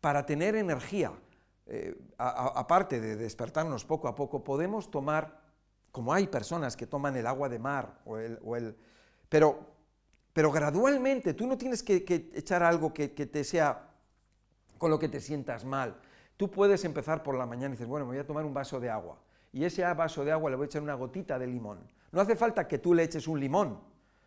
para 0.00 0.26
tener 0.26 0.56
energía. 0.56 1.12
Eh, 1.72 1.96
aparte 2.18 3.00
de 3.00 3.14
despertarnos 3.14 3.84
poco 3.84 4.08
a 4.08 4.14
poco, 4.16 4.42
podemos 4.42 4.90
tomar, 4.90 5.40
como 5.92 6.12
hay 6.12 6.26
personas 6.26 6.76
que 6.76 6.84
toman 6.84 7.16
el 7.16 7.28
agua 7.28 7.48
de 7.48 7.60
mar, 7.60 8.00
o 8.04 8.18
el, 8.18 8.76
pero, 9.28 9.60
pero 10.32 10.50
gradualmente, 10.50 11.32
tú 11.32 11.46
no 11.46 11.56
tienes 11.56 11.84
que, 11.84 12.04
echar 12.34 12.64
algo 12.64 12.92
que, 12.92 13.12
que 13.14 13.26
te 13.26 13.44
sea 13.44 13.88
con 14.78 14.90
lo 14.90 14.98
que 14.98 15.08
te 15.08 15.20
sientas 15.20 15.64
mal. 15.64 15.94
Tú 16.36 16.50
puedes 16.50 16.84
empezar 16.84 17.22
por 17.22 17.36
la 17.36 17.46
mañana 17.46 17.68
y 17.68 17.76
dices, 17.76 17.86
bueno, 17.86 18.04
me 18.04 18.14
voy 18.14 18.20
a 18.20 18.26
tomar 18.26 18.44
un 18.44 18.52
vaso 18.52 18.80
de 18.80 18.90
agua. 18.90 19.20
Y 19.52 19.62
ese 19.62 19.84
vaso 19.94 20.24
de 20.24 20.32
agua 20.32 20.50
le 20.50 20.56
voy 20.56 20.64
a 20.64 20.66
echar 20.66 20.82
una 20.82 20.94
gotita 20.94 21.38
de 21.38 21.46
limón. 21.46 21.78
No 22.10 22.20
hace 22.20 22.34
falta 22.34 22.66
que 22.66 22.78
tú 22.78 22.94
le 22.94 23.04
eches 23.04 23.28
un 23.28 23.38
limón, 23.38 23.78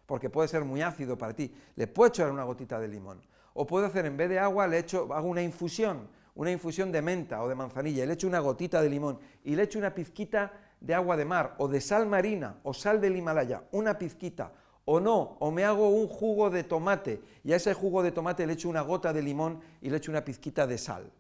porque 0.06 0.30
puede 0.30 0.48
ser 0.48 0.64
muy 0.64 0.82
ácido 0.82 1.18
para 1.18 1.34
ti. 1.34 1.54
Le 1.76 1.88
puedo 1.88 2.08
echar 2.08 2.32
una 2.32 2.46
gotita 2.46 2.80
de 2.80 2.88
limón. 2.88 3.22
O 3.54 3.68
puedo 3.68 3.86
hacer, 3.86 4.06
en 4.06 4.16
vez 4.16 4.30
de 4.30 4.40
agua, 4.40 4.66
le 4.66 4.80
echo, 4.80 5.14
hago 5.14 5.28
una 5.28 5.42
infusión, 5.42 6.08
una 6.36 6.52
infusión 6.52 6.92
de 6.92 7.02
menta 7.02 7.44
o 7.44 7.50
de 7.50 7.56
manzanilla, 7.56 8.04
y 8.04 8.08
le 8.08 8.14
echo 8.14 8.28
una 8.28 8.40
gotita 8.40 8.82
de 8.82 8.90
limón, 8.90 9.20
y 9.44 9.56
le 9.56 9.64
echo 9.64 9.80
una 9.80 9.94
pizquita 9.94 10.54
de 10.80 10.94
agua 10.94 11.16
de 11.16 11.26
mar, 11.26 11.56
o 11.58 11.68
de 11.68 11.82
sal 11.82 12.08
marina, 12.08 12.60
o 12.64 12.74
sal 12.74 13.00
del 13.00 13.16
Himalaya, 13.16 13.64
una 13.72 13.98
pizquita, 13.98 14.54
o 14.86 15.00
no, 15.00 15.38
o 15.40 15.52
me 15.52 15.64
hago 15.64 15.90
un 15.90 16.08
jugo 16.08 16.50
de 16.50 16.64
tomate, 16.64 17.22
y 17.44 17.54
a 17.54 17.56
ese 17.56 17.74
jugo 17.74 18.04
de 18.04 18.12
tomate 18.12 18.46
le 18.46 18.54
echo 18.54 18.70
una 18.70 18.82
gota 18.82 19.14
de 19.14 19.22
limón 19.22 19.62
y 19.82 19.90
le 19.90 19.98
echo 19.98 20.12
una 20.12 20.26
pizquita 20.26 20.68
de 20.68 20.78
sal 20.78 21.12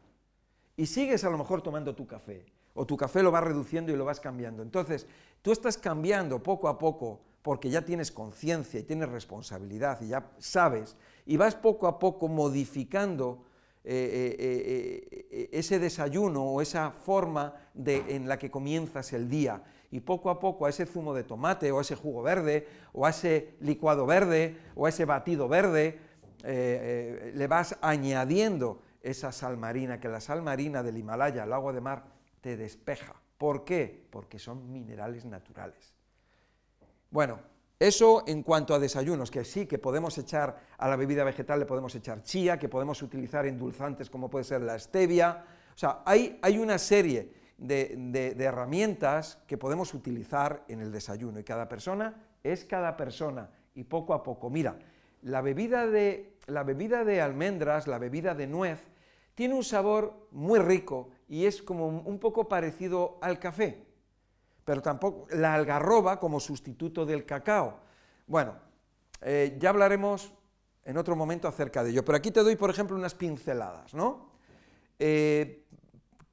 y 0.76 0.86
sigues 0.86 1.24
a 1.24 1.30
lo 1.30 1.38
mejor 1.38 1.62
tomando 1.62 1.96
tu 1.96 2.08
café, 2.08 2.46
o 2.74 2.86
tu 2.86 2.98
café 2.98 3.22
lo 3.22 3.32
vas 3.32 3.44
reduciendo 3.44 3.92
y 3.92 3.96
lo 3.96 4.06
vas 4.06 4.20
cambiando. 4.20 4.64
Entonces, 4.64 5.06
tú 5.42 5.52
estás 5.52 5.78
cambiando 5.78 6.42
poco 6.42 6.68
a 6.68 6.78
poco 6.78 7.22
porque 7.42 7.70
ya 7.70 7.84
tienes 7.84 8.12
conciencia 8.12 8.80
y 8.80 8.84
tienes 8.84 9.10
responsabilidad 9.10 10.02
y 10.02 10.10
ya 10.10 10.32
sabes, 10.40 10.96
y 11.26 11.38
vas 11.38 11.56
poco 11.56 11.88
a 11.88 12.00
poco 12.00 12.28
modificando 12.28 13.46
eh, 13.86 14.36
eh, 14.40 15.28
eh, 15.30 15.50
ese 15.52 15.78
desayuno 15.78 16.44
o 16.44 16.62
esa 16.62 16.92
forma 16.92 17.54
en 17.76 18.30
la 18.30 18.40
que 18.40 18.50
comienzas 18.50 19.12
el 19.14 19.30
día. 19.30 19.62
Y 19.92 20.00
poco 20.00 20.30
a 20.30 20.40
poco 20.40 20.66
a 20.66 20.70
ese 20.70 20.86
zumo 20.86 21.14
de 21.14 21.24
tomate 21.24 21.72
o 21.72 21.80
a 21.80 21.82
ese 21.82 21.96
jugo 21.96 22.24
verde 22.24 22.68
o 22.94 23.06
a 23.06 23.10
ese 23.10 23.56
licuado 23.60 24.06
verde 24.06 24.58
o 24.76 24.86
a 24.86 24.90
ese 24.90 25.06
batido 25.06 25.48
verde 25.48 26.00
le 26.44 27.48
vas 27.48 27.78
añadiendo 27.82 28.82
esa 29.02 29.32
sal 29.32 29.56
marina, 29.58 30.00
que 30.00 30.10
la 30.10 30.20
sal 30.20 30.42
marina 30.42 30.84
del 30.84 30.98
Himalaya, 30.98 31.44
el 31.44 31.54
agua 31.54 31.72
de 31.74 31.82
mar, 31.82 32.06
te 32.42 32.58
despeja. 32.58 33.16
¿Por 33.38 33.64
qué? 33.66 34.08
Porque 34.10 34.40
son 34.40 34.72
minerales 34.72 35.26
naturales. 35.26 35.94
Bueno, 37.12 37.40
eso 37.88 38.24
en 38.28 38.44
cuanto 38.44 38.74
a 38.74 38.80
desayunos, 38.80 39.30
que 39.30 39.44
sí, 39.44 39.66
que 39.66 39.78
podemos 39.78 40.18
echar 40.18 40.58
a 40.78 40.88
la 40.88 40.96
bebida 40.96 41.24
vegetal, 41.24 41.60
le 41.60 41.66
podemos 41.66 41.94
echar 41.96 42.24
chía, 42.24 42.58
que 42.58 42.70
podemos 42.70 43.02
utilizar 43.02 43.46
endulzantes 43.46 44.10
como 44.10 44.30
puede 44.30 44.46
ser 44.46 44.62
la 44.62 44.80
stevia. 44.80 45.44
O 45.76 45.78
sea, 45.78 46.02
hay, 46.06 46.40
hay 46.42 46.58
una 46.58 46.78
serie 46.78 47.34
de, 47.58 48.36
herramientas 48.40 49.40
que 49.48 49.58
podemos 49.58 49.94
utilizar 49.94 50.64
en 50.68 50.82
el 50.82 50.92
desayuno 50.92 51.40
y 51.40 51.44
cada 51.44 51.68
persona 51.70 52.16
es 52.44 52.66
cada 52.66 52.98
persona 52.98 53.50
y 53.76 53.84
poco 53.84 54.14
a 54.14 54.24
poco. 54.24 54.50
Mira, 54.50 54.78
la 55.22 55.42
bebida 55.42 55.88
de, 55.88 56.38
la 56.48 56.64
bebida 56.64 57.04
de 57.04 57.22
almendras, 57.22 57.88
la 57.88 58.00
bebida 58.00 58.36
de 58.36 58.48
nuez, 58.48 58.80
tiene 59.36 59.56
un 59.56 59.64
sabor 59.64 60.28
muy 60.32 60.60
rico 60.60 61.10
y 61.28 61.46
es 61.46 61.62
como 61.62 61.88
un 61.88 62.20
poco 62.20 62.48
parecido 62.48 63.18
al 63.22 63.40
café, 63.40 63.84
pero 64.66 64.82
tampoco 64.82 65.28
la 65.32 65.54
algarroba 65.54 66.20
como 66.20 66.40
sustituto 66.40 67.06
del 67.06 67.26
cacao. 67.26 67.80
Bueno, 68.28 68.56
eh, 69.22 69.58
ya 69.60 69.70
hablaremos 69.70 70.34
en 70.86 70.98
otro 70.98 71.16
momento 71.16 71.48
acerca 71.48 71.84
de 71.84 71.92
ello, 71.92 72.06
pero 72.06 72.18
aquí 72.18 72.32
te 72.32 72.44
doy, 72.44 72.56
por 72.56 72.70
ejemplo, 72.70 72.96
unas 72.96 73.16
pinceladas, 73.16 73.94
¿no? 73.94 74.32
Eh, 75.00 75.66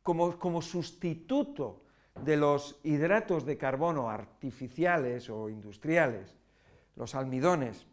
como, 0.03 0.39
como 0.39 0.63
sustituto 0.63 1.83
de 2.25 2.37
los 2.37 2.79
hidratos 2.83 3.45
de 3.47 3.57
carbono 3.57 4.11
artificiales 4.11 5.31
o 5.31 5.49
industriales, 5.49 6.37
los 6.97 7.15
almidones, 7.15 7.87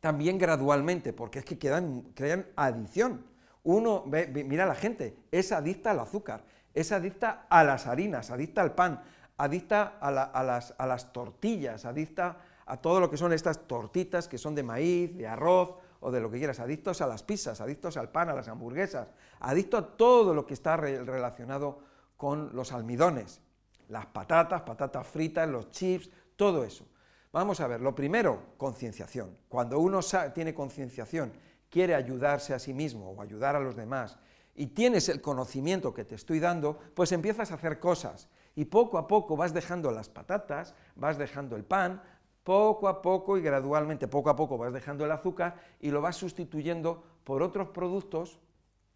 también 0.00 0.36
gradualmente, 0.38 1.12
porque 1.12 1.38
es 1.38 1.44
que 1.44 1.58
quedan, 1.58 2.02
crean 2.14 2.46
adicción. 2.56 3.24
Uno, 3.62 4.02
ve, 4.06 4.26
mira 4.26 4.66
la 4.66 4.74
gente, 4.74 5.16
es 5.30 5.52
adicta 5.52 5.92
al 5.92 6.00
azúcar, 6.00 6.44
es 6.74 6.92
adicta 6.92 7.46
a 7.48 7.64
las 7.64 7.86
harinas, 7.86 8.30
adicta 8.30 8.62
al 8.62 8.74
pan, 8.74 9.02
adicta 9.36 9.98
a, 10.00 10.86
las, 10.86 11.12
tortillas, 11.12 11.84
adicta 11.84 12.38
a 12.66 12.76
todo 12.76 13.00
lo 13.00 13.10
que 13.10 13.16
son 13.16 13.32
estas 13.32 13.66
tortitas 13.66 14.28
que 14.28 14.38
son 14.38 14.54
de 14.54 14.62
maíz, 14.62 15.16
de 15.16 15.26
arroz 15.26 15.74
o 16.00 16.10
de 16.10 16.20
lo 16.20 16.30
que 16.30 16.38
quieras, 16.38 16.60
adictos 16.60 17.00
a 17.00 17.06
las 17.06 17.22
pizzas, 17.22 17.60
adictos 17.60 17.96
al 17.96 18.10
pan, 18.10 18.28
a 18.28 18.34
las 18.34 18.48
hamburguesas, 18.48 19.08
adicto 19.40 19.76
a 19.76 19.96
todo 19.96 20.34
lo 20.34 20.46
que 20.46 20.54
está 20.54 20.76
relacionado 20.76 21.80
con 22.16 22.54
los 22.54 22.72
almidones, 22.72 23.40
las 23.88 24.06
patatas, 24.06 24.62
patatas 24.62 25.06
fritas, 25.06 25.48
los 25.48 25.70
chips, 25.70 26.10
todo 26.36 26.64
eso. 26.64 26.86
Vamos 27.32 27.60
a 27.60 27.66
ver, 27.66 27.80
lo 27.80 27.94
primero, 27.94 28.54
concienciación. 28.58 29.36
Cuando 29.48 29.78
uno 29.78 30.00
tiene 30.34 30.54
concienciación, 30.54 31.32
quiere 31.70 31.94
ayudarse 31.94 32.52
a 32.52 32.58
sí 32.58 32.74
mismo 32.74 33.10
o 33.10 33.22
ayudar 33.22 33.56
a 33.56 33.60
los 33.60 33.74
demás, 33.74 34.18
y 34.54 34.68
tienes 34.68 35.08
el 35.08 35.20
conocimiento 35.20 35.94
que 35.94 36.04
te 36.04 36.14
estoy 36.14 36.40
dando, 36.40 36.78
pues 36.94 37.12
empiezas 37.12 37.50
a 37.50 37.54
hacer 37.54 37.80
cosas. 37.80 38.28
Y 38.54 38.66
poco 38.66 38.98
a 38.98 39.08
poco 39.08 39.36
vas 39.36 39.54
dejando 39.54 39.90
las 39.90 40.08
patatas, 40.08 40.74
vas 40.94 41.16
dejando 41.16 41.56
el 41.56 41.64
pan, 41.64 42.02
poco 42.44 42.88
a 42.88 43.00
poco 43.00 43.38
y 43.38 43.42
gradualmente, 43.42 44.08
poco 44.08 44.30
a 44.30 44.36
poco 44.36 44.58
vas 44.58 44.72
dejando 44.72 45.04
el 45.04 45.12
azúcar 45.12 45.56
y 45.80 45.90
lo 45.90 46.00
vas 46.00 46.16
sustituyendo 46.16 47.02
por 47.24 47.42
otros 47.42 47.68
productos 47.68 48.38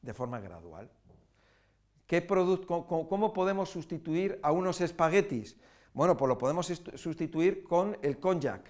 de 0.03 0.13
forma 0.13 0.41
gradual. 0.41 0.91
¿Qué 2.07 2.25
¿Cómo 2.27 3.33
podemos 3.33 3.71
sustituir 3.71 4.39
a 4.43 4.53
unos 4.53 4.81
espaguetis? 4.81 5.57
Bueno, 5.93 6.17
pues 6.17 6.29
lo 6.29 6.39
podemos 6.39 6.67
sustituir 6.67 7.65
con 7.65 7.97
el 8.03 8.21
konjac. 8.21 8.69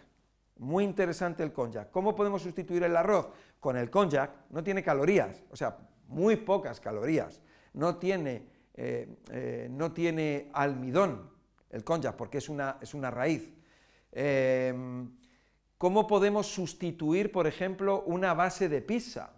Muy 0.59 0.85
interesante 0.85 1.43
el 1.43 1.53
konjac. 1.53 1.91
¿Cómo 1.91 2.15
podemos 2.15 2.41
sustituir 2.41 2.85
el 2.85 2.97
arroz? 2.97 3.29
Con 3.61 3.77
el 3.77 3.91
konjac 3.91 4.31
no 4.51 4.63
tiene 4.63 4.83
calorías, 4.83 5.43
o 5.51 5.57
sea, 5.57 5.77
muy 6.09 6.37
pocas 6.37 6.81
calorías. 6.81 7.41
No 7.73 7.97
tiene, 7.97 8.47
eh, 8.75 9.09
eh, 9.31 9.69
no 9.71 9.93
tiene 9.93 10.51
almidón 10.53 11.31
el 11.71 11.85
konjac 11.85 12.17
porque 12.17 12.39
es 12.39 12.49
una, 12.49 12.79
es 12.81 12.95
una 12.95 13.11
raíz. 13.11 13.53
Em, 14.13 15.11
¿Cómo 15.79 16.07
podemos 16.07 16.47
sustituir, 16.47 17.31
por 17.31 17.47
ejemplo, 17.47 18.03
una 18.07 18.33
base 18.33 18.69
de 18.69 18.81
pizza? 18.81 19.31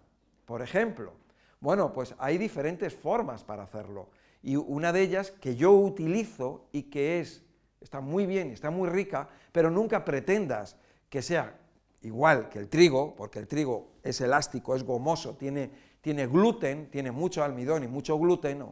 Por 0.45 0.63
ejemplo. 0.63 1.15
Bueno, 1.61 1.93
pues 1.93 2.15
hay 2.19 2.39
diferentes 2.39 2.95
formas 2.95 3.43
para 3.43 3.65
hacerlo. 3.65 4.11
Y 4.41 4.55
una 4.55 4.93
de 4.93 5.03
ellas 5.03 5.33
que 5.33 5.57
yo 5.57 5.73
utilizo 5.73 6.69
y 6.71 6.85
que 6.85 7.19
es 7.19 7.43
está 7.81 8.01
muy 8.01 8.27
bien, 8.27 8.51
está 8.51 8.71
muy 8.71 8.89
rica, 8.89 9.29
pero 9.53 9.71
nunca 9.71 10.05
pretendas 10.05 10.77
que 11.09 11.23
sea 11.23 11.59
igual 12.03 12.49
que 12.49 12.59
el 12.59 12.69
trigo, 12.69 13.15
porque 13.17 13.39
el 13.39 13.47
trigo 13.47 13.93
es 14.03 14.21
elástico, 14.21 14.75
es 14.75 14.85
gomoso, 14.85 15.37
tiene, 15.37 15.71
tiene 16.01 16.27
gluten, 16.27 16.91
tiene 16.91 17.11
mucho 17.11 17.43
almidón 17.43 17.85
y 17.85 17.89
mucho 17.89 18.19
gluten. 18.19 18.65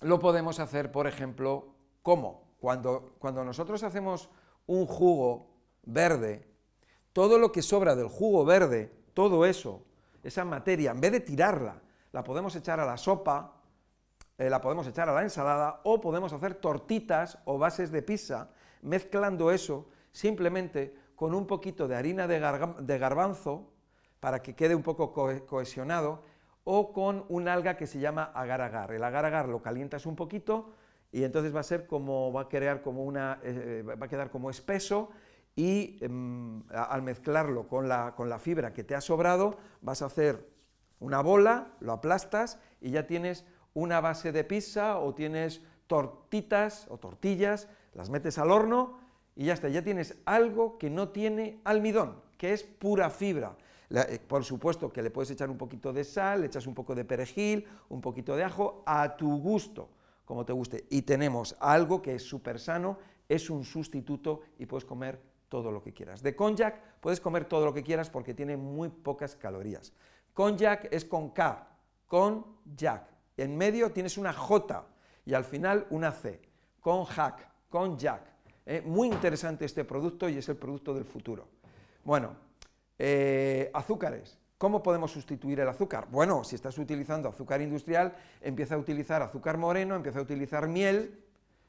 Lo 0.00 0.18
podemos 0.18 0.60
hacer, 0.60 0.92
por 0.92 1.06
ejemplo, 1.06 1.74
¿cómo? 2.02 2.48
Cuando, 2.60 3.14
cuando 3.18 3.44
nosotros 3.44 3.82
hacemos 3.82 4.28
un 4.66 4.86
jugo 4.86 5.50
verde, 5.84 6.46
todo 7.12 7.38
lo 7.38 7.52
que 7.52 7.62
sobra 7.62 7.94
del 7.96 8.08
jugo 8.08 8.44
verde, 8.44 8.92
todo 9.14 9.46
eso, 9.46 9.84
esa 10.22 10.44
materia, 10.44 10.90
en 10.90 11.00
vez 11.00 11.12
de 11.12 11.20
tirarla, 11.20 11.80
la 12.12 12.24
podemos 12.24 12.54
echar 12.56 12.80
a 12.80 12.84
la 12.84 12.96
sopa 12.96 13.58
eh, 14.38 14.48
la 14.48 14.60
podemos 14.60 14.86
echar 14.86 15.08
a 15.08 15.12
la 15.12 15.22
ensalada 15.22 15.80
o 15.82 16.00
podemos 16.00 16.32
hacer 16.32 16.54
tortitas 16.54 17.38
o 17.44 17.58
bases 17.58 17.90
de 17.90 18.02
pizza 18.02 18.50
mezclando 18.82 19.50
eso 19.50 19.88
simplemente 20.12 20.94
con 21.16 21.34
un 21.34 21.44
poquito 21.44 21.88
de 21.88 21.96
harina 21.96 22.28
de, 22.28 22.38
garbanzo 22.98 23.72
para 24.20 24.42
que 24.42 24.54
quede 24.54 24.74
un 24.74 24.82
poco 24.82 25.12
cohesionado 25.12 26.22
o 26.64 26.92
con 26.92 27.24
un 27.28 27.48
alga 27.48 27.76
que 27.76 27.86
se 27.86 27.98
llama 27.98 28.24
agar-agar. 28.34 28.92
El 28.92 29.02
agar-agar 29.02 29.48
lo 29.48 29.62
calientas 29.62 30.06
un 30.06 30.16
poquito 30.16 30.74
y 31.10 31.24
entonces 31.24 31.54
va 31.54 31.60
a 31.60 31.64
ser 31.64 31.86
como, 31.86 32.32
va 32.32 32.42
a 32.42 32.48
crear 32.48 32.82
como 32.82 33.04
una, 33.04 33.40
eh, 33.42 33.82
va 33.86 34.06
a 34.06 34.08
quedar 34.08 34.30
como 34.30 34.50
espeso 34.50 35.10
y 35.56 35.98
em, 36.00 36.62
al 36.70 37.02
mezclarlo 37.02 37.66
con 37.66 37.88
la, 37.88 38.14
con 38.14 38.28
la 38.28 38.38
fibra 38.38 38.72
que 38.72 38.84
te 38.84 38.94
ha 38.94 39.00
sobrado 39.00 39.56
vas 39.80 40.02
a 40.02 40.06
hacer 40.06 40.46
una 41.00 41.22
bola, 41.22 41.72
lo 41.80 41.92
aplastas 41.92 42.58
y 42.80 42.90
ya 42.90 43.06
tienes 43.06 43.46
una 43.74 44.00
base 44.00 44.32
de 44.32 44.44
pizza 44.44 44.98
o 44.98 45.14
tienes 45.14 45.62
tortitas 45.86 46.86
o 46.90 46.98
tortillas, 46.98 47.68
las 47.94 48.10
metes 48.10 48.38
al 48.38 48.50
horno 48.50 48.98
y 49.34 49.46
ya 49.46 49.54
está, 49.54 49.68
ya 49.68 49.82
tienes 49.82 50.18
algo 50.26 50.78
que 50.78 50.90
no 50.90 51.10
tiene 51.10 51.60
almidón, 51.64 52.20
que 52.36 52.52
es 52.52 52.64
pura 52.64 53.08
fibra. 53.10 53.56
Eh, 53.90 54.20
por 54.26 54.44
supuesto 54.44 54.90
que 54.90 55.02
le 55.02 55.10
puedes 55.10 55.30
echar 55.30 55.50
un 55.50 55.56
poquito 55.56 55.92
de 55.92 56.04
sal, 56.04 56.40
le 56.40 56.46
echas 56.46 56.66
un 56.66 56.74
poco 56.74 56.94
de 56.94 57.04
perejil, 57.04 57.66
un 57.88 58.00
poquito 58.00 58.36
de 58.36 58.44
ajo, 58.44 58.82
a 58.86 59.16
tu 59.16 59.38
gusto, 59.40 59.88
como 60.24 60.44
te 60.44 60.52
guste. 60.52 60.86
Y 60.90 61.02
tenemos 61.02 61.56
algo 61.60 62.02
que 62.02 62.14
es 62.14 62.22
súper 62.22 62.58
sano, 62.60 62.98
es 63.28 63.50
un 63.50 63.64
sustituto 63.64 64.42
y 64.58 64.66
puedes 64.66 64.84
comer 64.84 65.20
todo 65.48 65.72
lo 65.72 65.82
que 65.82 65.92
quieras. 65.94 66.22
De 66.22 66.36
konjac 66.36 66.80
puedes 67.00 67.20
comer 67.20 67.46
todo 67.46 67.64
lo 67.64 67.72
que 67.72 67.82
quieras 67.82 68.10
porque 68.10 68.34
tiene 68.34 68.56
muy 68.56 68.88
pocas 68.90 69.36
calorías. 69.36 69.92
Konjac 70.34 70.92
es 70.92 71.04
con 71.04 71.30
K, 71.30 71.66
con 72.06 72.44
Jack, 72.76 73.08
en 73.38 73.56
medio 73.56 73.92
tienes 73.92 74.18
una 74.18 74.32
J 74.32 74.84
y 75.24 75.32
al 75.32 75.44
final 75.44 75.86
una 75.90 76.10
C, 76.10 76.40
con 76.80 77.04
Hack, 77.04 77.48
con 77.70 77.96
Jack. 77.96 78.22
Eh, 78.66 78.82
muy 78.84 79.08
interesante 79.08 79.64
este 79.64 79.84
producto 79.84 80.28
y 80.28 80.36
es 80.36 80.48
el 80.48 80.56
producto 80.56 80.92
del 80.92 81.04
futuro. 81.04 81.48
Bueno, 82.04 82.36
eh, 82.98 83.70
azúcares. 83.74 84.38
¿Cómo 84.58 84.82
podemos 84.82 85.12
sustituir 85.12 85.60
el 85.60 85.68
azúcar? 85.68 86.08
Bueno, 86.10 86.42
si 86.42 86.56
estás 86.56 86.76
utilizando 86.78 87.28
azúcar 87.28 87.60
industrial, 87.62 88.16
empieza 88.40 88.74
a 88.74 88.78
utilizar 88.78 89.22
azúcar 89.22 89.56
moreno, 89.56 89.94
empieza 89.94 90.18
a 90.18 90.22
utilizar 90.22 90.66
miel, 90.66 91.24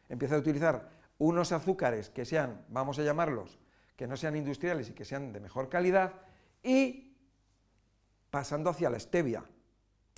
empieza 0.10 0.36
a 0.36 0.39
utilizar 0.39 0.89
unos 1.20 1.52
azúcares 1.52 2.10
que 2.10 2.26
sean, 2.26 2.65
vamos 2.70 2.98
a 2.98 3.04
llamarlos, 3.04 3.60
que 3.96 4.08
no 4.08 4.18
sean 4.18 4.36
industriales 4.36 4.89
y 4.89 4.94
que 4.94 5.06
sean 5.06 5.32
de 5.32 5.39
mejor 5.39 5.70
calidad, 5.70 6.13
y 6.63 7.15
pasando 8.32 8.72
hacia 8.72 8.89
la 8.89 9.00
stevia, 9.00 9.44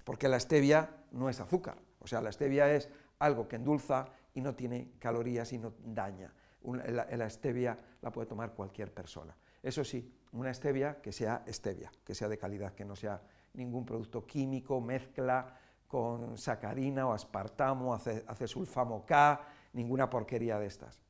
porque 0.06 0.30
la 0.30 0.40
stevia 0.40 0.90
no 1.12 1.30
es 1.30 1.42
azúcar, 1.42 1.78
o 2.00 2.08
sea, 2.08 2.22
la 2.22 2.32
stevia 2.32 2.74
es 2.74 2.88
algo 3.20 3.50
que 3.50 3.58
endulza 3.58 4.08
y 4.34 4.40
no 4.40 4.56
tiene 4.56 4.94
calorías 4.98 5.52
y 5.52 5.58
no 5.58 5.74
daña. 5.84 6.34
la 6.64 7.30
stevia 7.30 7.78
la 8.02 8.12
puede 8.12 8.28
tomar 8.28 8.54
cualquier 8.54 8.94
persona. 8.94 9.36
Eso 9.62 9.84
sí, 9.84 10.12
una 10.34 10.54
stevia 10.54 11.02
que 11.02 11.12
sea 11.12 11.44
stevia, 11.48 11.92
que 12.06 12.16
sea 12.16 12.28
de 12.28 12.38
calidad, 12.38 12.74
que 12.74 12.86
no 12.86 12.96
sea 12.96 13.22
ningún 13.54 13.86
producto 13.86 14.26
químico, 14.26 14.80
mezcla 14.80 15.58
con 15.88 16.38
sacarina 16.38 17.08
o 17.08 17.14
aspartamo, 17.14 17.94
acesulfamo 17.94 19.06
K, 19.06 19.42
ninguna 19.74 20.10
porquería 20.10 20.58
de 20.58 20.68
estas. 20.68 21.02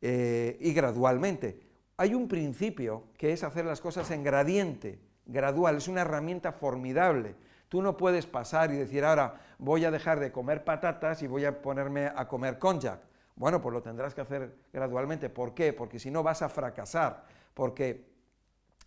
Eh, 0.00 0.56
y 0.60 0.72
gradualmente. 0.72 1.72
Hay 1.96 2.14
un 2.14 2.26
principio 2.26 3.04
que 3.16 3.32
es 3.32 3.44
hacer 3.44 3.64
las 3.64 3.80
cosas 3.80 4.10
en 4.10 4.24
gradiente, 4.24 4.98
gradual, 5.26 5.76
es 5.76 5.86
una 5.86 6.00
herramienta 6.00 6.50
formidable. 6.50 7.36
Tú 7.68 7.82
no 7.82 7.96
puedes 7.96 8.26
pasar 8.26 8.72
y 8.72 8.76
decir, 8.76 9.04
ahora 9.04 9.40
voy 9.58 9.84
a 9.84 9.90
dejar 9.90 10.18
de 10.18 10.32
comer 10.32 10.64
patatas 10.64 11.22
y 11.22 11.28
voy 11.28 11.44
a 11.44 11.62
ponerme 11.62 12.06
a 12.06 12.26
comer 12.26 12.58
konjac. 12.58 13.00
Bueno, 13.36 13.60
pues 13.60 13.72
lo 13.72 13.82
tendrás 13.82 14.14
que 14.14 14.22
hacer 14.22 14.56
gradualmente. 14.72 15.28
¿Por 15.28 15.54
qué? 15.54 15.72
Porque 15.72 15.98
si 15.98 16.10
no 16.10 16.22
vas 16.22 16.42
a 16.42 16.48
fracasar 16.48 17.24
porque, 17.54 18.13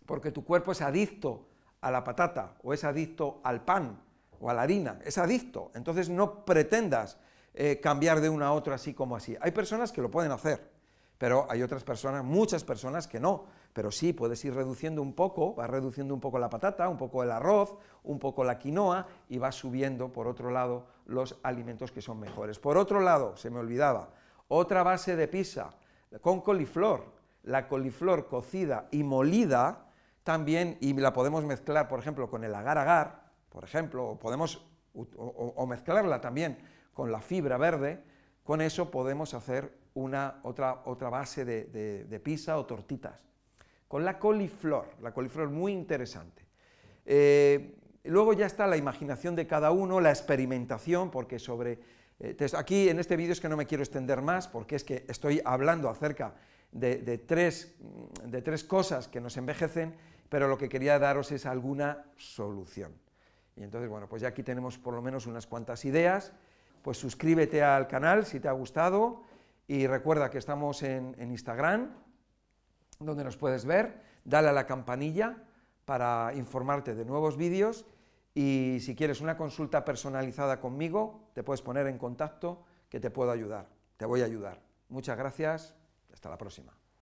porque 0.08 0.32
tu 0.32 0.42
cuerpo 0.42 0.72
es 0.72 0.80
adicto 0.80 1.46
a 1.82 1.90
la 1.90 2.02
patata 2.02 2.54
o 2.64 2.72
es 2.72 2.82
adicto 2.82 3.40
al 3.44 3.62
pan 3.62 4.00
o 4.40 4.48
a 4.48 4.54
la 4.54 4.62
harina, 4.62 4.98
es 5.04 5.18
adicto, 5.18 5.70
entonces 5.74 6.08
no 6.08 6.46
pretendas 6.46 7.18
eh, 7.52 7.78
cambiar 7.78 8.20
de 8.20 8.30
una 8.30 8.46
a 8.46 8.52
otra 8.52 8.76
así 8.76 8.94
como 8.94 9.16
así. 9.16 9.36
Hay 9.40 9.50
personas 9.50 9.92
que 9.92 10.00
lo 10.00 10.10
pueden 10.10 10.32
hacer, 10.32 10.70
pero 11.18 11.46
hay 11.50 11.62
otras 11.62 11.84
personas, 11.84 12.24
muchas 12.24 12.64
personas 12.64 13.06
que 13.06 13.20
no, 13.20 13.44
pero 13.74 13.90
sí 13.90 14.14
puedes 14.14 14.42
ir 14.46 14.54
reduciendo 14.54 15.02
un 15.02 15.12
poco, 15.12 15.54
vas 15.54 15.68
reduciendo 15.68 16.14
un 16.14 16.20
poco 16.20 16.38
la 16.38 16.48
patata, 16.48 16.88
un 16.88 16.96
poco 16.96 17.22
el 17.22 17.30
arroz, 17.30 17.76
un 18.04 18.18
poco 18.18 18.44
la 18.44 18.58
quinoa 18.58 19.06
y 19.28 19.36
vas 19.36 19.56
subiendo, 19.56 20.10
por 20.10 20.26
otro 20.26 20.50
lado, 20.50 20.86
los 21.04 21.38
alimentos 21.42 21.92
que 21.92 22.00
son 22.00 22.18
mejores. 22.18 22.58
Por 22.58 22.78
otro 22.78 23.00
lado, 23.00 23.36
se 23.36 23.50
me 23.50 23.58
olvidaba, 23.58 24.08
otra 24.48 24.82
base 24.82 25.16
de 25.16 25.28
pizza 25.28 25.70
con 26.22 26.40
coliflor, 26.40 27.04
la 27.42 27.68
coliflor 27.68 28.26
cocida 28.26 28.88
y 28.90 29.02
molida 29.02 29.87
también, 30.28 30.76
y 30.80 30.92
la 30.92 31.14
podemos 31.14 31.42
mezclar, 31.46 31.88
por 31.88 32.00
ejemplo, 32.00 32.28
con 32.28 32.44
el 32.44 32.54
agar-agar, 32.54 33.22
por 33.48 33.64
ejemplo, 33.64 34.08
o 34.08 34.18
podemos 34.18 34.62
o, 34.92 35.66
mezclarla 35.66 36.20
también 36.20 36.58
con 36.92 37.10
la 37.10 37.22
fibra 37.22 37.56
verde, 37.56 38.04
con 38.44 38.60
eso 38.60 38.90
podemos 38.90 39.32
hacer 39.32 39.72
una 39.94 40.40
otra, 40.42 40.82
otra 40.84 41.08
base 41.08 41.46
de, 41.46 42.20
pizza 42.22 42.58
o 42.58 42.66
tortitas. 42.66 43.18
Con 43.88 44.04
la 44.04 44.18
coliflor, 44.18 44.90
la 45.00 45.14
coliflor 45.14 45.48
muy 45.48 45.72
interesante. 45.72 46.44
Eh, 47.06 47.78
luego 48.04 48.34
ya 48.34 48.44
está 48.44 48.66
la 48.66 48.76
imaginación 48.76 49.34
de 49.34 49.46
cada 49.46 49.70
uno, 49.70 49.98
la 49.98 50.10
experimentación, 50.10 51.10
porque 51.10 51.38
sobre... 51.38 51.78
Eh, 52.20 52.36
aquí 52.54 52.90
en 52.90 52.98
este 52.98 53.16
vídeo 53.16 53.32
es 53.32 53.40
que 53.40 53.48
no 53.48 53.56
me 53.56 53.64
quiero 53.64 53.82
extender 53.82 54.20
más, 54.20 54.46
porque 54.46 54.76
es 54.76 54.84
que 54.84 55.06
estoy 55.08 55.40
hablando 55.42 55.88
acerca 55.88 56.34
de, 56.70 57.18
tres, 57.26 57.74
de 58.24 58.42
tres 58.42 58.62
cosas 58.62 59.08
que 59.08 59.22
nos 59.22 59.38
envejecen, 59.38 59.96
pero 60.28 60.48
lo 60.48 60.58
que 60.58 60.68
quería 60.68 60.98
daros 60.98 61.32
es 61.32 61.46
alguna 61.46 62.04
solución. 62.16 62.92
Y 63.56 63.62
entonces, 63.62 63.90
bueno, 63.90 64.08
pues 64.08 64.22
ya 64.22 64.28
aquí 64.28 64.42
tenemos 64.42 64.78
por 64.78 64.94
lo 64.94 65.02
menos 65.02 65.26
unas 65.26 65.46
cuantas 65.46 65.84
ideas, 65.84 66.32
pues 66.82 66.98
suscríbete 66.98 67.62
al 67.62 67.88
canal 67.88 68.24
si 68.24 68.40
te 68.40 68.48
ha 68.48 68.52
gustado 68.52 69.22
y 69.66 69.86
recuerda 69.86 70.30
que 70.30 70.38
estamos 70.38 70.82
en, 70.82 71.16
Instagram, 71.20 71.90
donde 73.00 73.24
nos 73.24 73.36
puedes 73.36 73.64
ver, 73.64 74.00
dale 74.24 74.48
a 74.48 74.52
la 74.52 74.66
campanilla 74.66 75.36
para 75.84 76.32
informarte 76.34 76.94
de 76.94 77.04
nuevos 77.04 77.36
vídeos 77.36 77.86
y 78.34 78.78
si 78.80 78.94
quieres 78.94 79.20
una 79.20 79.36
consulta 79.36 79.84
personalizada 79.84 80.60
conmigo, 80.60 81.28
te 81.34 81.42
puedes 81.42 81.62
poner 81.62 81.86
en 81.88 81.98
contacto 81.98 82.64
que 82.88 83.00
te 83.00 83.10
puedo 83.10 83.30
ayudar, 83.30 83.68
te 83.96 84.06
voy 84.06 84.22
a 84.22 84.26
ayudar. 84.26 84.60
Muchas 84.88 85.18
gracias. 85.18 85.74
Hasta 86.12 86.30
la 86.30 86.38
próxima. 86.38 86.87